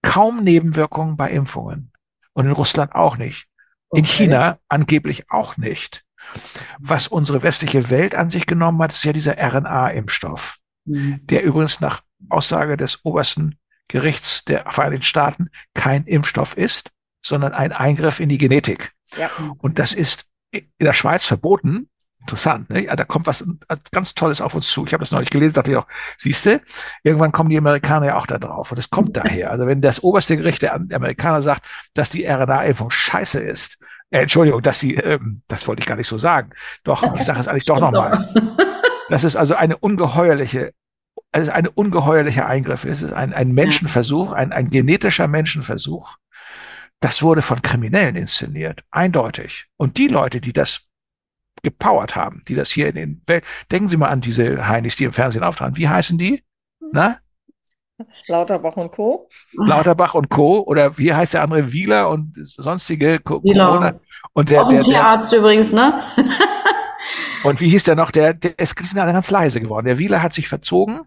[0.00, 1.92] kaum Nebenwirkungen bei Impfungen.
[2.32, 3.46] Und in Russland auch nicht.
[3.90, 4.00] Okay.
[4.00, 6.04] In China angeblich auch nicht.
[6.78, 11.20] Was unsere westliche Welt an sich genommen hat, ist ja dieser RNA-Impfstoff, mhm.
[11.26, 13.58] der übrigens nach Aussage des obersten
[13.88, 16.90] Gerichts der Vereinigten Staaten kein Impfstoff ist,
[17.22, 18.92] sondern ein Eingriff in die Genetik.
[19.16, 19.30] Ja.
[19.58, 21.88] Und das ist in der Schweiz verboten.
[22.20, 22.86] Interessant, ne?
[22.86, 23.44] Ja, da kommt was
[23.90, 24.86] ganz Tolles auf uns zu.
[24.86, 26.62] Ich habe das neulich gelesen, dachte ich auch, siehste,
[27.02, 28.72] irgendwann kommen die Amerikaner ja auch da drauf.
[28.72, 29.50] Und es kommt daher.
[29.50, 33.78] Also wenn das oberste Gericht der Amerikaner sagt, dass die RNA-Impfung scheiße ist,
[34.14, 36.50] äh, Entschuldigung, dass sie, ähm, das wollte ich gar nicht so sagen.
[36.84, 38.28] Doch, ich sage es eigentlich doch nochmal.
[39.10, 40.72] Das ist also eine ungeheuerliche,
[41.30, 42.86] also eine ungeheuerliche Eingriff.
[42.86, 46.16] Es ist ein, ein Menschenversuch, ein, ein genetischer Menschenversuch.
[47.00, 49.66] Das wurde von Kriminellen inszeniert, eindeutig.
[49.76, 50.86] Und die Leute, die das
[51.62, 55.04] gepowert haben, die das hier in den Welt, denken Sie mal an diese Heinis, die
[55.04, 55.76] im Fernsehen auftragen.
[55.76, 56.42] Wie heißen die?
[56.90, 57.18] Na?
[58.26, 59.28] Lauterbach und Co.
[59.52, 60.60] Lauterbach und Co.
[60.60, 61.72] Oder wie heißt der andere?
[61.72, 63.66] Wieler und sonstige Co Wieler.
[63.66, 63.94] Corona.
[64.32, 66.00] Und der, Auch ein der, Tierarzt der, übrigens, ne?
[67.44, 68.10] und wie hieß der noch?
[68.10, 69.86] Der, der ist sind alle ganz leise geworden.
[69.86, 71.02] Der Wieler hat sich verzogen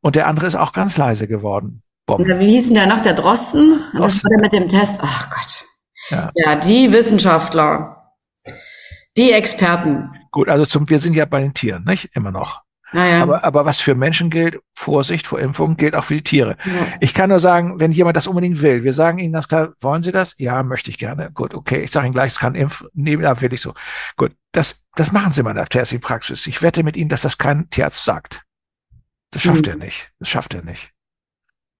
[0.00, 1.82] und der andere ist auch ganz leise geworden.
[2.08, 3.00] Ja, wie hieß denn der noch?
[3.00, 3.80] Der Drosten?
[3.92, 4.00] Drosten.
[4.00, 5.00] Das war der mit dem Test.
[5.02, 5.64] Ach Gott.
[6.10, 6.30] Ja.
[6.34, 8.12] ja, die Wissenschaftler,
[9.16, 10.10] die Experten.
[10.30, 12.10] Gut, also zum, wir sind ja bei den Tieren, nicht?
[12.14, 12.62] Immer noch.
[12.96, 16.56] Ja, Aber, aber was für Menschen gilt, Vorsicht vor Impfungen, gilt auch für die Tiere.
[16.64, 16.72] Ja.
[17.00, 20.02] Ich kann nur sagen, wenn jemand das unbedingt will, wir sagen Ihnen ganz klar, wollen
[20.02, 20.34] Sie das?
[20.38, 21.30] Ja, möchte ich gerne.
[21.30, 21.82] Gut, okay.
[21.82, 23.74] Ich sage Ihnen gleich, es kann Impf, nee, da will ich so.
[24.16, 26.46] Gut, das, das machen Sie mal in der tierärztlichen Praxis.
[26.46, 28.44] Ich wette mit Ihnen, dass das kein Tierarzt sagt.
[29.30, 29.72] Das schafft mhm.
[29.72, 30.10] er nicht.
[30.18, 30.92] Das schafft er nicht.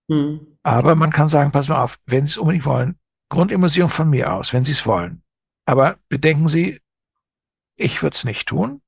[0.08, 0.58] Mhm.
[0.62, 2.98] Aber man kann sagen, pass mal auf, wenn Sie es unbedingt wollen,
[3.30, 5.22] Grundimmunisierung von mir aus, wenn Sie es wollen.
[5.64, 6.80] Aber bedenken Sie,
[7.76, 8.82] ich würde es nicht tun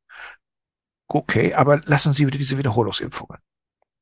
[1.09, 3.39] okay, aber lassen Sie wieder diese Wiederholungsimpfungen.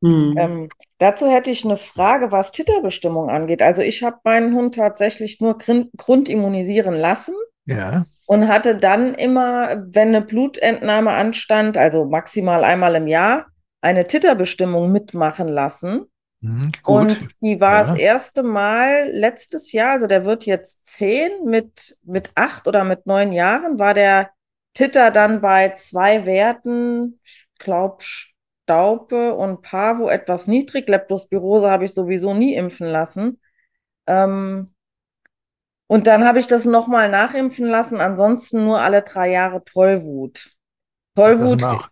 [0.03, 0.35] Hm.
[0.39, 3.63] Ähm, dazu hätte ich eine Frage, was Titerbestimmung angeht.
[3.63, 7.35] Also ich habe meinen Hund tatsächlich nur grundimmunisieren lassen.
[7.65, 8.05] Ja.
[8.27, 13.47] Und hatte dann immer, wenn eine Blutentnahme anstand, also maximal einmal im Jahr,
[13.81, 16.07] eine Titerbestimmung mitmachen lassen.
[16.41, 17.85] Mhm, und die war ja.
[17.85, 23.07] das erste Mal letztes Jahr, also der wird jetzt zehn, mit, mit acht oder mit
[23.07, 24.31] neun Jahren war der
[24.77, 30.87] Titter dann bei zwei Werten, ich glaube Staupe und Pavo etwas niedrig.
[30.87, 33.41] Leptospirose habe ich sowieso nie impfen lassen.
[34.07, 34.75] Ähm,
[35.87, 38.03] und dann habe ich das nochmal nachimpfen lassen.
[38.03, 40.51] Ansonsten nur alle drei Jahre Tollwut.
[41.15, 41.63] Tollwut.
[41.63, 41.89] Das mag, auch,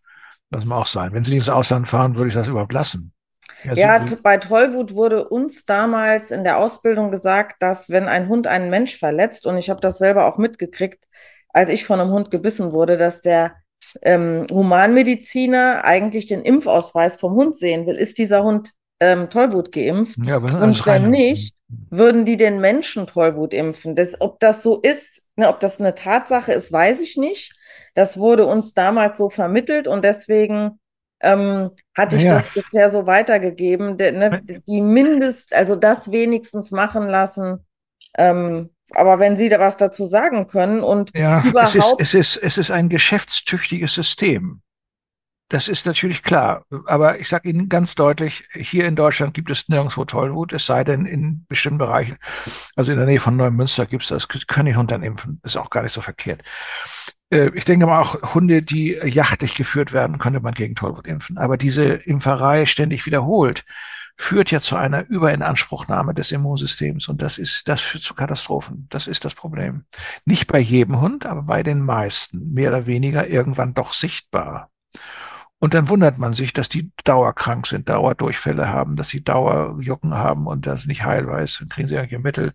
[0.50, 1.12] das mag auch sein.
[1.14, 3.14] Wenn Sie ins Ausland fahren, würde ich das überhaupt lassen.
[3.62, 8.46] Ja, ja bei Tollwut wurde uns damals in der Ausbildung gesagt, dass wenn ein Hund
[8.46, 11.06] einen Mensch verletzt, und ich habe das selber auch mitgekriegt,
[11.54, 13.54] als ich von einem Hund gebissen wurde, dass der
[14.02, 17.94] ähm, Humanmediziner eigentlich den Impfausweis vom Hund sehen will.
[17.94, 20.18] Ist dieser Hund ähm, Tollwut geimpft?
[20.24, 21.54] Ja, aber und wenn nicht,
[21.90, 23.94] würden die den Menschen Tollwut impfen.
[23.94, 27.54] Das, ob das so ist, ne, ob das eine Tatsache ist, weiß ich nicht.
[27.94, 30.80] Das wurde uns damals so vermittelt und deswegen
[31.20, 32.34] ähm, hatte ich ja.
[32.34, 33.96] das bisher so weitergegeben.
[33.96, 37.64] De, ne, die Mindest, also das wenigstens machen lassen,
[38.18, 41.42] ähm, aber wenn Sie da was dazu sagen können und ja.
[41.62, 44.60] Es ist, es, ist, es ist ein geschäftstüchtiges System.
[45.48, 46.64] Das ist natürlich klar.
[46.86, 50.84] Aber ich sage Ihnen ganz deutlich, hier in Deutschland gibt es nirgendwo Tollwut, es sei
[50.84, 52.16] denn in bestimmten Bereichen.
[52.76, 55.40] Also in der Nähe von Neumünster gibt es das, können die Hunde dann impfen.
[55.44, 56.42] Ist auch gar nicht so verkehrt.
[57.30, 61.36] Äh, ich denke mal auch Hunde, die jachtig geführt werden, könnte man gegen Tollwut impfen.
[61.36, 63.64] Aber diese Impferei ständig wiederholt,
[64.16, 68.86] führt ja zu einer Überinanspruchnahme des Immunsystems und das ist, das führt zu Katastrophen.
[68.90, 69.84] Das ist das Problem.
[70.24, 74.70] Nicht bei jedem Hund, aber bei den meisten, mehr oder weniger irgendwann doch sichtbar.
[75.64, 80.46] Und dann wundert man sich, dass die dauerkrank sind, Dauerdurchfälle haben, dass sie Dauerjucken haben
[80.46, 81.60] und das nicht heilbar ist.
[81.60, 82.52] Dann kriegen sie irgendwelche Mittel,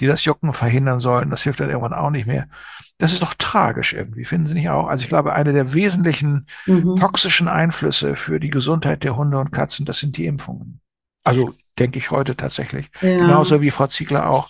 [0.00, 1.28] die das Jucken verhindern sollen.
[1.28, 2.48] Das hilft dann irgendwann auch nicht mehr.
[2.96, 4.86] Das ist doch tragisch irgendwie, finden Sie nicht auch?
[4.86, 6.96] Also ich glaube, eine der wesentlichen mhm.
[6.96, 10.80] toxischen Einflüsse für die Gesundheit der Hunde und Katzen, das sind die Impfungen.
[11.26, 12.90] Also denke ich heute tatsächlich.
[13.00, 13.18] Ja.
[13.18, 14.48] Genauso wie Frau Ziegler auch,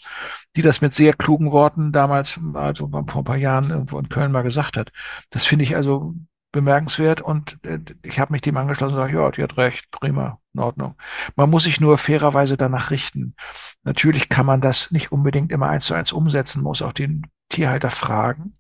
[0.54, 4.32] die das mit sehr klugen Worten damals, also vor ein paar Jahren irgendwo in Köln
[4.32, 4.90] mal gesagt hat.
[5.30, 6.14] Das finde ich also
[6.52, 10.38] bemerkenswert und äh, ich habe mich dem angeschlossen und gesagt, ja, die hat recht, prima,
[10.54, 10.94] in Ordnung.
[11.34, 13.34] Man muss sich nur fairerweise danach richten.
[13.82, 17.90] Natürlich kann man das nicht unbedingt immer eins zu eins umsetzen, muss auch den Tierhalter
[17.90, 18.54] fragen.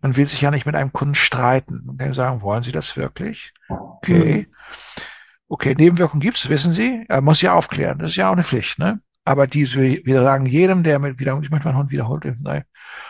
[0.00, 1.82] Man will sich ja nicht mit einem Kunden streiten.
[1.86, 3.52] Man kann sagen, wollen Sie das wirklich?
[3.68, 4.48] Okay.
[5.52, 7.04] Okay, Nebenwirkungen gibt's, wissen Sie.
[7.10, 7.98] Er muss ja aufklären.
[7.98, 9.02] Das ist ja auch eine Pflicht, ne?
[9.22, 12.64] Aber die wir sagen jedem, der mit wieder, ich möchte meinen Hund wiederholt impfen,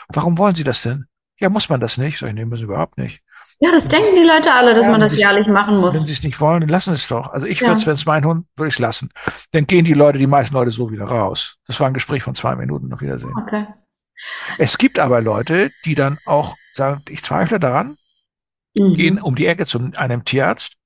[0.08, 1.04] warum wollen Sie das denn?
[1.38, 2.18] Ja, muss man das nicht?
[2.18, 3.22] Sag ich, nee, müssen wir überhaupt nicht.
[3.60, 5.94] Ja, das denken die Leute alle, dass ja, man das jährlich machen muss.
[5.94, 7.32] Wenn sie es nicht wollen, dann lassen es doch.
[7.32, 7.68] Also ich ja.
[7.68, 9.10] würde es, wenn es mein Hund, würde ich es lassen.
[9.52, 11.58] Dann gehen die Leute, die meisten Leute so wieder raus.
[11.68, 12.92] Das war ein Gespräch von zwei Minuten.
[12.92, 13.34] Auf Wiedersehen.
[13.40, 13.68] Okay.
[14.58, 17.96] Es gibt aber Leute, die dann auch sagen, ich zweifle daran,
[18.76, 18.94] mhm.
[18.96, 20.81] gehen um die Ecke zu einem Tierarzt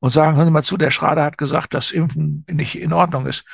[0.00, 3.26] und sagen, hören Sie mal zu, der Schrader hat gesagt, dass Impfen nicht in Ordnung
[3.26, 3.44] ist.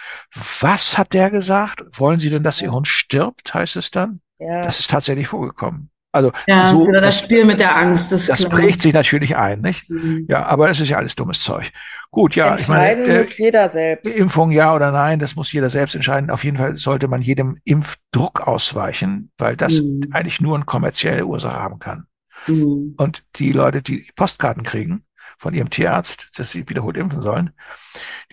[0.60, 1.82] Was hat der gesagt?
[1.92, 4.20] Wollen Sie denn, dass Ihr Hund stirbt, heißt es dann?
[4.38, 4.62] Ja.
[4.62, 5.90] Das ist tatsächlich vorgekommen.
[6.12, 8.12] Also ja, so, das, das Spiel mit der Angst.
[8.12, 9.90] Das, das prägt sich natürlich ein, nicht?
[9.90, 10.26] Mhm.
[10.28, 11.72] Ja, aber es ist ja alles dummes Zeug.
[12.12, 14.14] Gut, ja, ich meine, äh, muss jeder selbst.
[14.14, 16.30] Impfung ja oder nein, das muss jeder selbst entscheiden.
[16.30, 20.08] Auf jeden Fall sollte man jedem Impfdruck ausweichen, weil das mhm.
[20.12, 22.06] eigentlich nur eine kommerzielle Ursache haben kann.
[22.46, 22.94] Mhm.
[22.96, 25.04] Und die Leute, die Postkarten kriegen
[25.38, 27.50] von ihrem Tierarzt, dass sie wiederholt impfen sollen,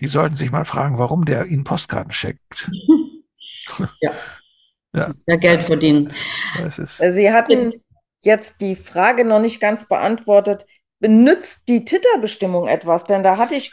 [0.00, 2.70] die sollten sich mal fragen, warum der ihnen Postkarten schickt.
[4.00, 4.12] ja.
[4.94, 5.10] ja.
[5.26, 6.12] ja Geld verdienen.
[6.68, 7.72] Sie hatten
[8.20, 10.66] jetzt die Frage noch nicht ganz beantwortet.
[11.00, 13.04] Benützt die Titerbestimmung etwas?
[13.04, 13.72] Denn da hatte ich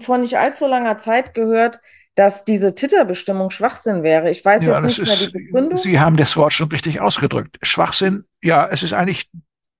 [0.00, 1.80] vor nicht allzu langer Zeit gehört,
[2.14, 4.30] dass diese Titerbestimmung Schwachsinn wäre.
[4.30, 5.76] Ich weiß ja, jetzt nicht ist, mehr die Begründung.
[5.76, 7.58] Sie haben das Wort schon richtig ausgedrückt.
[7.62, 9.30] Schwachsinn, ja, es ist eigentlich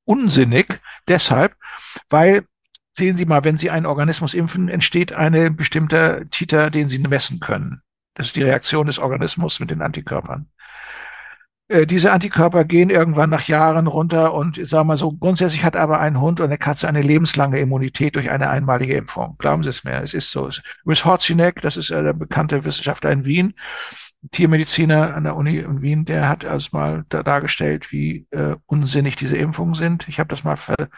[0.05, 1.57] unsinnig, deshalb,
[2.09, 2.45] weil
[2.99, 7.41] sehen Sie mal, wenn Sie einen Organismus impfen, entsteht eine bestimmte Titer, den Sie messen
[7.41, 7.81] können.
[8.15, 10.51] Das ist die Reaktion des Organismus mit den Antikörpern.
[11.69, 15.77] Äh, diese Antikörper gehen irgendwann nach Jahren runter und ich sage mal so, grundsätzlich hat
[15.77, 19.37] aber ein Hund und eine Katze eine lebenslange Immunität durch eine einmalige Impfung.
[19.39, 20.49] Glauben Sie es mir, es ist so.
[20.85, 23.55] Louis Horzinek, das ist äh, der bekannte Wissenschaftler in Wien,
[24.31, 29.17] Tiermediziner an der Uni in Wien, der hat also mal da, dargestellt, wie äh, unsinnig
[29.17, 30.09] diese Impfungen sind.
[30.09, 30.89] Ich habe das mal ver,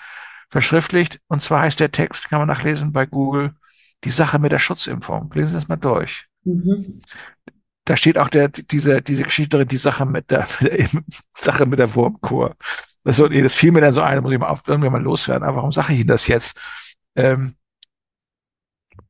[0.50, 3.54] verschriftlicht und zwar heißt der Text, kann man nachlesen bei Google,
[4.04, 5.30] die Sache mit der Schutzimpfung.
[5.34, 6.26] Lesen Sie das mal durch.
[6.44, 7.02] Mhm
[7.90, 10.88] da steht auch der, diese, diese Geschichte drin, die Sache mit der, der
[11.32, 12.54] Sache mit der Wurmkur.
[13.02, 15.42] Das, so, das fiel mir dann so ein, muss ich mal auf, irgendwie mal loswerden.
[15.42, 16.56] Aber warum sage ich Ihnen das jetzt?
[17.16, 17.56] Ähm,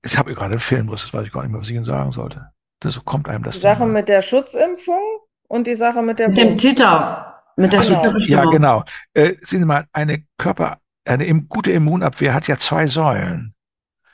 [0.03, 2.13] ich habe gerade einen Film, das weiß ich gar nicht mehr, was ich Ihnen sagen
[2.13, 2.51] sollte.
[2.81, 3.57] Das, so kommt einem das.
[3.57, 3.93] Die Sache dann.
[3.93, 5.03] mit der Schutzimpfung
[5.49, 7.43] und die Sache mit der Mit dem Titer.
[7.57, 8.19] Mit der genau.
[8.21, 8.85] Ja, genau.
[9.13, 13.55] Äh, sehen Sie mal, eine Körper, eine gute Immunabwehr hat ja zwei Säulen.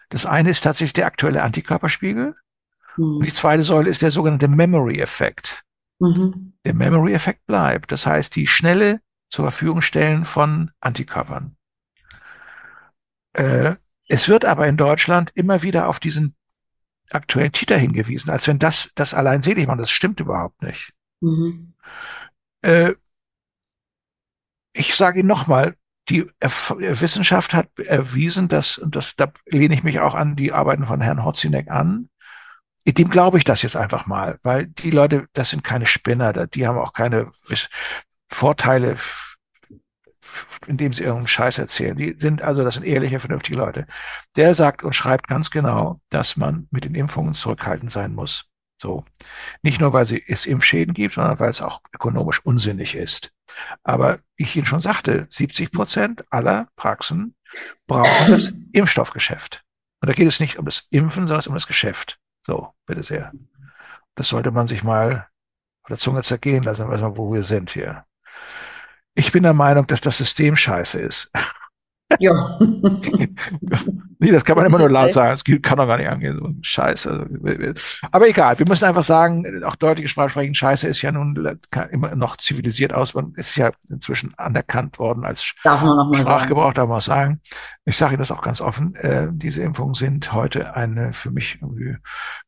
[0.09, 2.37] Das eine ist tatsächlich der aktuelle Antikörperspiegel
[2.97, 3.17] Mhm.
[3.17, 5.65] Und die zweite Säule ist der sogenannte Memory-Effekt.
[5.99, 6.55] Mhm.
[6.65, 7.93] Der Memory-Effekt bleibt.
[7.93, 11.57] Das heißt, die schnelle zur Verfügung stellen von Antikörpern.
[13.33, 13.75] Äh,
[14.09, 16.35] es wird aber in Deutschland immer wieder auf diesen
[17.11, 19.81] aktuellen Titer hingewiesen, als wenn das das allein selig macht.
[19.81, 20.93] Das stimmt überhaupt nicht.
[21.21, 21.75] Mhm.
[22.63, 22.95] Äh,
[24.73, 25.77] ich sage Ihnen nochmal,
[26.09, 30.53] die Erf Wissenschaft hat erwiesen, dass, und das, da lehne ich mich auch an die
[30.53, 32.09] Arbeiten von Herrn Hotzinek an,
[32.87, 36.67] dem glaube ich das jetzt einfach mal, weil die Leute, das sind keine Spinner, die
[36.67, 37.27] haben auch keine
[38.31, 38.97] Vorteile,
[40.67, 41.97] indem sie irgendeinen Scheiß erzählen.
[41.97, 43.87] Die sind also, das sind ehrliche, vernünftige Leute.
[44.37, 48.47] Der sagt und schreibt ganz genau, dass man mit den Impfungen zurückhaltend sein muss.
[48.81, 49.05] So.
[49.63, 53.33] Nicht nur, weil es Impfschäden gibt, sondern weil es auch ökonomisch unsinnig ist.
[53.83, 57.35] Aber wie ich Ihnen schon sagte, 70 Prozent aller Praxen
[57.87, 59.65] brauchen das Impfstoffgeschäft.
[60.01, 62.19] Und da geht es nicht um das Impfen, sondern um das Geschäft.
[62.43, 63.33] So, bitte sehr.
[64.15, 65.29] Das sollte man sich mal
[65.83, 68.05] auf der Zunge zergehen lassen, weiß man, wo wir sind hier.
[69.15, 71.31] Ich bin der Meinung, dass das System scheiße ist.
[72.19, 72.59] Ja.
[74.27, 75.31] nee, das kann man immer nur laut sagen.
[75.31, 76.59] Das kann doch gar nicht angehen.
[76.63, 77.27] Scheiße.
[78.11, 80.55] Aber egal, wir müssen einfach sagen, auch deutliche Sprache sprechen.
[80.55, 81.59] Scheiße ist ja nun
[81.91, 83.15] immer noch zivilisiert aus.
[83.15, 87.41] Man ist ja inzwischen anerkannt worden als Sprachgebrauch, darf man auch sagen.
[87.85, 88.97] Ich sage Ihnen das auch ganz offen.
[88.97, 91.97] Äh, diese Impfungen sind heute eine für mich irgendwie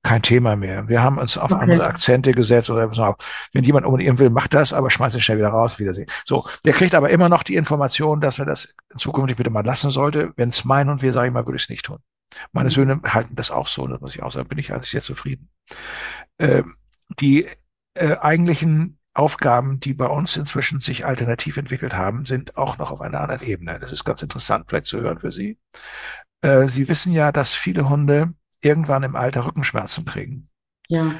[0.02, 0.88] kein Thema mehr.
[0.88, 1.62] Wir haben uns auf okay.
[1.62, 2.88] andere Akzente gesetzt oder.
[3.52, 5.78] Wenn jemand unbedingt will, macht das, aber schmeißt es schnell wieder raus.
[5.78, 6.08] Wiedersehen.
[6.24, 9.90] So, der kriegt aber immer noch die Information, dass er das zukünftig wieder mal lassen
[9.90, 10.32] sollte.
[10.36, 11.98] Wenn es mein und wir, sage ich mal, würde ich es nicht tun.
[12.52, 12.74] Meine mhm.
[12.74, 15.50] Söhne halten das auch so, das muss ich auch sagen, bin ich eigentlich sehr zufrieden.
[16.38, 16.62] Äh,
[17.20, 17.46] die
[17.94, 23.00] äh, eigentlichen Aufgaben, die bei uns inzwischen sich alternativ entwickelt haben, sind auch noch auf
[23.00, 23.78] einer anderen Ebene.
[23.78, 25.58] Das ist ganz interessant vielleicht zu hören für Sie.
[26.42, 30.48] Äh, Sie wissen ja, dass viele Hunde irgendwann im Alter Rückenschmerzen kriegen.
[30.88, 31.12] Ja.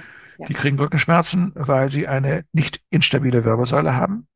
[0.47, 4.28] Die kriegen Rückenschmerzen, weil sie eine nicht instabile Wirbelsäule haben.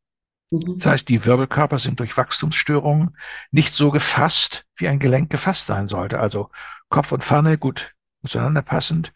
[0.52, 0.78] Mhm.
[0.78, 3.16] Das heißt, die Wirbelkörper sind durch Wachstumsstörungen
[3.50, 6.20] nicht so gefasst, wie ein Gelenk gefasst sein sollte.
[6.20, 6.50] Also
[6.88, 7.94] Kopf und Pfanne gut
[8.24, 9.12] zueinander passend.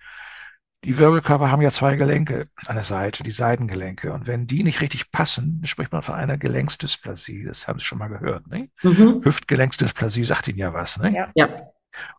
[0.85, 4.13] Die Wirbelkörper haben ja zwei Gelenke an der Seite, die Seitengelenke.
[4.13, 7.45] Und wenn die nicht richtig passen, spricht man von einer Gelenksdysplasie.
[7.45, 8.69] Das haben Sie schon mal gehört, ne?
[8.83, 9.23] Mhm.
[9.25, 11.13] Hüftgelenksdysplasie sagt Ihnen ja was, ne?
[11.13, 11.31] Ja.
[11.35, 11.49] ja.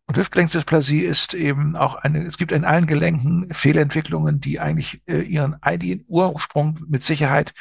[0.06, 5.22] Und Hüftgelenksdysplasie ist eben auch eine, es gibt in allen Gelenken Fehlentwicklungen, die eigentlich äh,
[5.22, 7.54] ihren, ihren Ursprung mit Sicherheit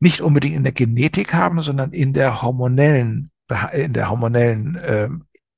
[0.00, 3.30] nicht unbedingt in der Genetik haben, sondern in der hormonellen,
[3.72, 5.08] in der hormonellen äh,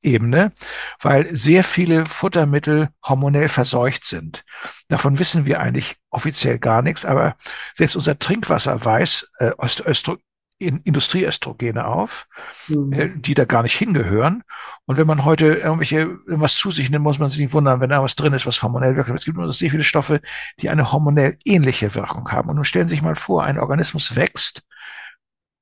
[0.03, 0.53] Ebene,
[1.01, 4.45] weil sehr viele Futtermittel hormonell verseucht sind.
[4.89, 7.37] Davon wissen wir eigentlich offiziell gar nichts, aber
[7.75, 10.19] selbst unser Trinkwasser weiß äh, Östro
[10.65, 12.27] Industrieöstrogene auf,
[12.69, 12.93] mhm.
[12.93, 14.43] äh, die da gar nicht hingehören.
[14.87, 17.91] Und wenn man heute irgendwelche irgendwas zu sich nimmt, muss man sich nicht wundern, wenn
[17.91, 19.11] da was drin ist, was hormonell wirkt.
[19.11, 20.21] Es gibt nur sehr viele Stoffe,
[20.61, 22.49] die eine hormonell ähnliche Wirkung haben.
[22.49, 24.63] Und nun stellen Sie sich mal vor, ein Organismus wächst,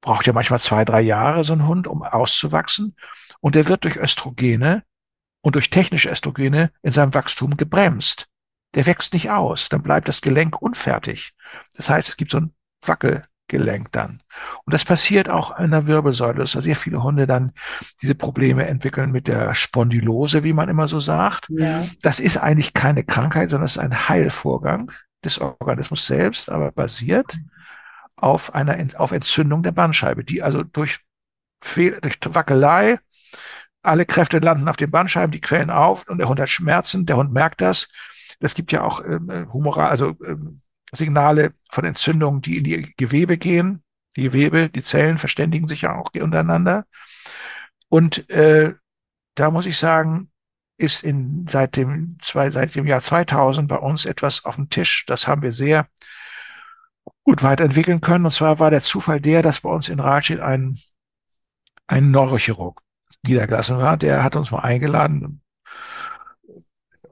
[0.01, 2.97] braucht ja manchmal zwei, drei Jahre so ein Hund, um auszuwachsen.
[3.41, 4.83] Und der wird durch Östrogene
[5.43, 8.29] und durch technische Östrogene in seinem Wachstum gebremst.
[8.75, 11.35] Der wächst nicht aus, dann bleibt das Gelenk unfertig.
[11.77, 12.55] Das heißt, es gibt so ein
[13.53, 14.21] Wackelgelenk dann.
[14.65, 17.53] Und das passiert auch in der Wirbelsäule, dass sehr viele Hunde dann
[18.01, 21.49] diese Probleme entwickeln mit der Spondylose, wie man immer so sagt.
[21.51, 21.83] Ja.
[22.03, 24.91] Das ist eigentlich keine Krankheit, sondern es ist ein Heilvorgang
[25.25, 27.39] des Organismus selbst, aber basiert
[28.17, 31.01] auf einer auf Entzündung der Bandscheibe, die also durch
[31.61, 32.99] Fehl, durch Wackelei
[33.85, 37.17] alle Kräfte landen auf den Bandscheiben, die quellen auf und der Hund hat Schmerzen, der
[37.17, 37.89] Hund merkt das.
[38.39, 40.61] Das gibt ja auch ähm, Humoral, also ähm,
[40.93, 43.83] Signale von Entzündungen, die in die Gewebe gehen.
[44.17, 46.85] Die Gewebe, die Zellen verständigen sich ja auch untereinander.
[47.89, 48.75] Und äh,
[49.35, 50.31] da muss ich sagen,
[50.77, 55.07] ist in, seit, dem, zwei, seit dem Jahr 2000 bei uns etwas auf dem Tisch.
[55.07, 55.87] Das haben wir sehr
[57.25, 58.27] gut weiterentwickeln können.
[58.27, 60.77] Und zwar war der Zufall der, dass bei uns in Ratschid ein,
[61.87, 62.81] ein Neurochirurg
[63.23, 63.97] niedergelassen war.
[63.97, 65.42] Der hat uns mal eingeladen,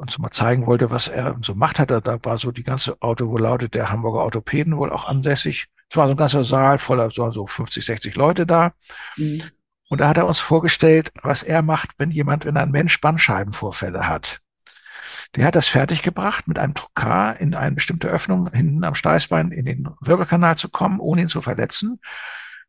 [0.01, 1.90] uns mal zeigen wollte, was er so macht hat.
[1.90, 5.66] Da war so die ganze Auto, wo lautet der Hamburger Orthopäden wohl auch ansässig.
[5.88, 8.72] Es war so ein ganzer Saal voller so, so 50, 60 Leute da.
[9.16, 9.42] Mhm.
[9.88, 14.09] Und da hat er uns vorgestellt, was er macht, wenn jemand, wenn ein Mensch Bandscheibenvorfälle
[14.09, 14.40] hat.
[15.36, 19.64] Der hat das fertiggebracht, mit einem Trokar in eine bestimmte Öffnung hinten am Steißbein in
[19.64, 22.01] den Wirbelkanal zu kommen, ohne ihn zu verletzen.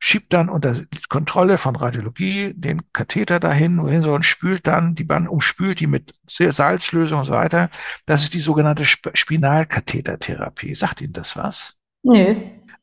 [0.04, 0.76] Schiebt dann unter
[1.10, 5.86] Kontrolle von Radiologie den Katheter dahin, wohin so und spült dann die Band, umspült die
[5.86, 7.70] mit Salzlösung und so weiter.
[8.08, 10.74] Das ist die sogenannte Spinalkathetertherapie.
[10.74, 11.76] Sagt Ihnen das was?
[12.02, 12.34] Nö.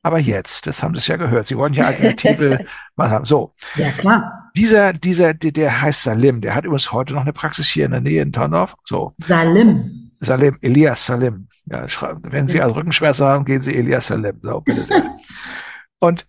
[0.02, 1.48] Aber jetzt, das haben Sie es ja gehört.
[1.48, 2.64] Sie wollen ja Alternative
[2.96, 3.24] was haben.
[3.24, 3.52] So.
[3.74, 4.50] Ja, klar.
[4.56, 7.90] Dieser, dieser, der, der heißt Salim, der hat übrigens heute noch eine Praxis hier in
[7.90, 8.76] der Nähe in Tondorf.
[8.84, 9.14] So.
[9.18, 9.82] Salim.
[10.12, 11.48] Salim, Elias Salim.
[11.66, 11.84] Ja,
[12.22, 14.38] wenn Sie also Rückenschmerzen haben, gehen Sie Elias Salim.
[14.40, 15.14] So, bitte sehr.
[15.98, 16.26] Und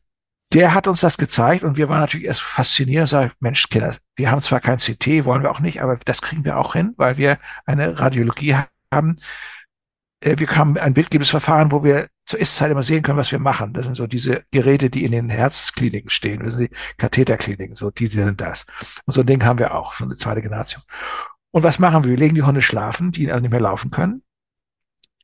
[0.53, 3.95] der hat uns das gezeigt und wir waren natürlich erst fasziniert und sagen, Mensch, Kinder,
[4.15, 6.93] wir haben zwar kein CT, wollen wir auch nicht, aber das kriegen wir auch hin,
[6.97, 8.55] weil wir eine Radiologie
[8.91, 9.15] haben.
[10.21, 13.39] Äh, wir haben ein bildgebendes Verfahren, wo wir zur Ist-Zeit immer sehen können, was wir
[13.39, 13.73] machen.
[13.73, 17.91] Das sind so diese Geräte, die in den Herzkliniken stehen, das sind die Katheterkliniken, so
[17.91, 18.65] die sind das.
[19.05, 20.83] Und so ein Ding haben wir auch, schon eine zweite Generation.
[21.51, 22.11] Und was machen wir?
[22.11, 24.23] Wir legen die Hunde schlafen, die also nicht mehr laufen können,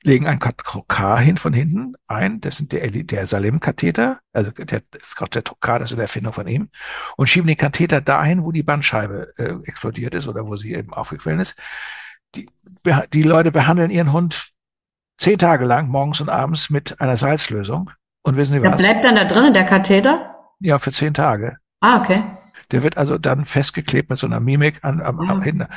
[0.05, 5.43] legen ein Trokar hin von hinten ein, das sind der, der Salem-Katheter, also der, der
[5.43, 6.69] Trokar, das ist eine Erfindung von ihm,
[7.17, 10.93] und schieben den Katheter dahin, wo die Bandscheibe äh, explodiert ist oder wo sie eben
[10.93, 11.55] aufgequellen ist.
[12.35, 12.45] Die,
[13.13, 14.55] die Leute behandeln ihren Hund
[15.17, 17.89] Zehn Tage lang, morgens und abends mit einer Salzlösung.
[18.23, 18.77] Und wissen Sie was?
[18.77, 20.35] Der bleibt dann da drinnen, der Katheter?
[20.59, 21.57] Ja, für zehn Tage.
[21.79, 22.21] Ah, okay.
[22.71, 25.29] Der wird also dann festgeklebt mit so einer Mimik an, am, ja.
[25.29, 25.67] am hinten.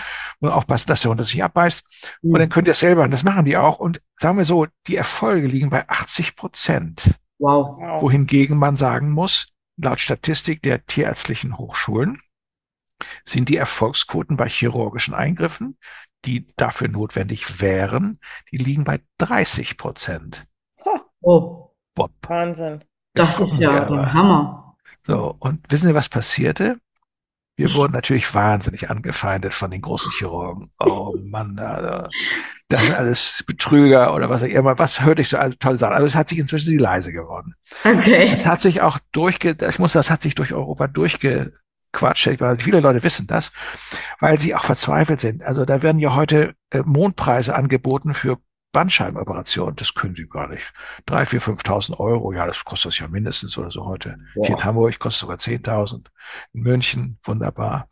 [0.40, 2.18] Und aufpassen, dass der Hund sich abbeißt.
[2.22, 2.32] Mhm.
[2.32, 3.78] Und dann könnt ihr es selber, und das machen die auch.
[3.78, 7.14] Und sagen wir so, die Erfolge liegen bei 80 Prozent.
[7.38, 8.02] Wow.
[8.02, 12.20] Wohingegen man sagen muss, laut Statistik der tierärztlichen Hochschulen
[13.24, 15.78] sind die Erfolgsquoten bei chirurgischen Eingriffen
[16.24, 18.18] die dafür notwendig wären,
[18.50, 20.46] die liegen bei 30 Prozent.
[21.20, 21.74] Oh.
[21.94, 22.12] Bob.
[22.22, 22.84] Wahnsinn.
[23.14, 24.67] Das ist ja der Hammer.
[25.08, 26.76] So, und wissen Sie, was passierte?
[27.56, 30.70] Wir wurden natürlich wahnsinnig angefeindet von den großen Chirurgen.
[30.78, 34.78] Oh Mann, das sind alles Betrüger oder was auch immer.
[34.78, 35.94] Was hörte ich so toll sagen?
[35.94, 37.54] Also es hat sich inzwischen die leise geworden.
[37.82, 38.30] Okay.
[38.32, 41.52] Es hat sich auch durchge, ich muss, das hat sich durch Europa durchge,
[41.90, 42.28] Quatsch.
[42.58, 43.50] Viele Leute wissen das,
[44.20, 45.42] weil sie auch verzweifelt sind.
[45.42, 48.38] Also da werden ja heute äh, Mondpreise angeboten für
[48.72, 49.76] Bandscheibenoperationen.
[49.76, 50.72] Das können sie gar nicht.
[51.06, 52.32] Drei, vier, fünftausend Euro.
[52.32, 54.18] Ja, das kostet das ja mindestens oder so heute.
[54.34, 54.46] Boah.
[54.46, 56.10] Hier in Hamburg kostet sogar zehntausend.
[56.52, 57.88] In München wunderbar.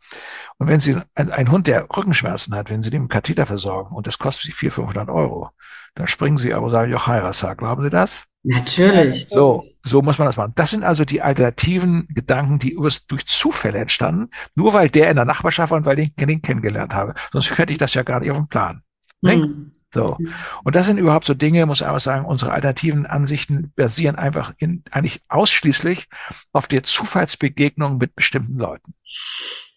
[0.57, 4.07] Und wenn Sie ein, ein, Hund, der Rückenschmerzen hat, wenn Sie dem Katheter versorgen und
[4.07, 5.49] das kostet Sie vier, fünfhundert Euro,
[5.95, 8.25] dann springen Sie aber und sagen, Joch Heirasa, glauben Sie das?
[8.43, 9.27] Natürlich.
[9.29, 10.53] So, so muss man das machen.
[10.55, 15.15] Das sind also die alternativen Gedanken, die übers, durch Zufälle entstanden, nur weil der in
[15.15, 17.13] der Nachbarschaft war und weil ich den kennengelernt habe.
[17.33, 18.83] Sonst hätte ich das ja gar nicht auf dem Plan.
[19.21, 19.73] Mhm.
[19.93, 20.17] So.
[20.63, 24.53] Und das sind überhaupt so Dinge, muss ich einfach sagen, unsere alternativen Ansichten basieren einfach
[24.57, 26.07] in, eigentlich ausschließlich
[26.51, 28.93] auf der Zufallsbegegnung mit bestimmten Leuten.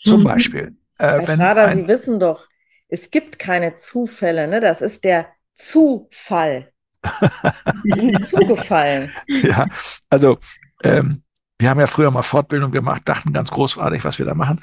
[0.01, 0.25] Zum mhm.
[0.25, 0.77] Beispiel.
[0.99, 2.47] Äh, wenn Schade, Sie wissen doch,
[2.89, 4.61] es gibt keine Zufälle, ne?
[4.61, 6.73] Das ist der Zufall.
[8.25, 9.11] Zugefallen.
[9.27, 9.67] Ja,
[10.11, 10.39] also
[10.83, 11.23] ähm,
[11.59, 14.61] wir haben ja früher mal Fortbildung gemacht, dachten ganz großartig, was wir da machen.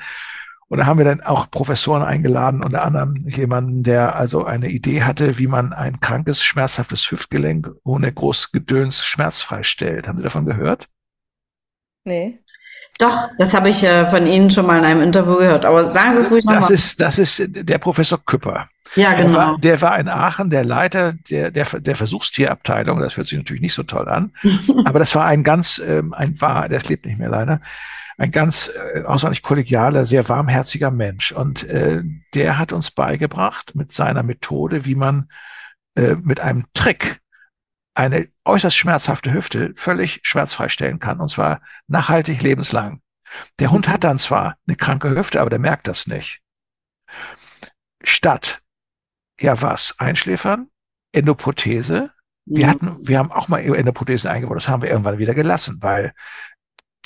[0.70, 5.04] Und da haben wir dann auch Professoren eingeladen, unter anderem jemanden, der also eine Idee
[5.04, 10.08] hatte, wie man ein krankes, schmerzhaftes Hüftgelenk ohne groß Gedöns schmerzfrei stellt.
[10.08, 10.90] Haben Sie davon gehört?
[12.04, 12.40] Nee.
[13.00, 15.66] Doch, das habe ich äh, von Ihnen schon mal in einem Interview gehört.
[15.66, 16.62] Aber sagen Sie es ruhig nochmal.
[16.62, 18.68] Das ist, das ist der Professor Küpper.
[18.96, 19.28] Ja, genau.
[19.28, 23.00] Der war, der war in Aachen der Leiter der, der, der Versuchstierabteilung.
[23.00, 24.34] Das hört sich natürlich nicht so toll an.
[24.86, 27.62] aber das war ein ganz, ähm, ein war, das lebt nicht mehr leider,
[28.18, 31.32] ein ganz äh, außerordentlich kollegialer, sehr warmherziger Mensch.
[31.32, 32.02] Und äh,
[32.34, 35.30] der hat uns beigebracht mit seiner Methode, wie man
[35.96, 37.20] äh, mit einem Trick
[37.94, 41.20] eine äußerst schmerzhafte Hüfte völlig schmerzfrei stellen kann.
[41.20, 43.02] Und zwar nachhaltig lebenslang.
[43.60, 46.42] Der Hund hat dann zwar eine kranke Hüfte, aber der merkt das nicht.
[48.04, 48.62] Statt,
[49.40, 50.68] ja was, Einschläfern,
[51.12, 52.12] Endoprothese.
[52.46, 52.70] Wir mhm.
[52.70, 56.14] hatten, wir haben auch mal Endoprothesen eingebaut, das haben wir irgendwann wieder gelassen, weil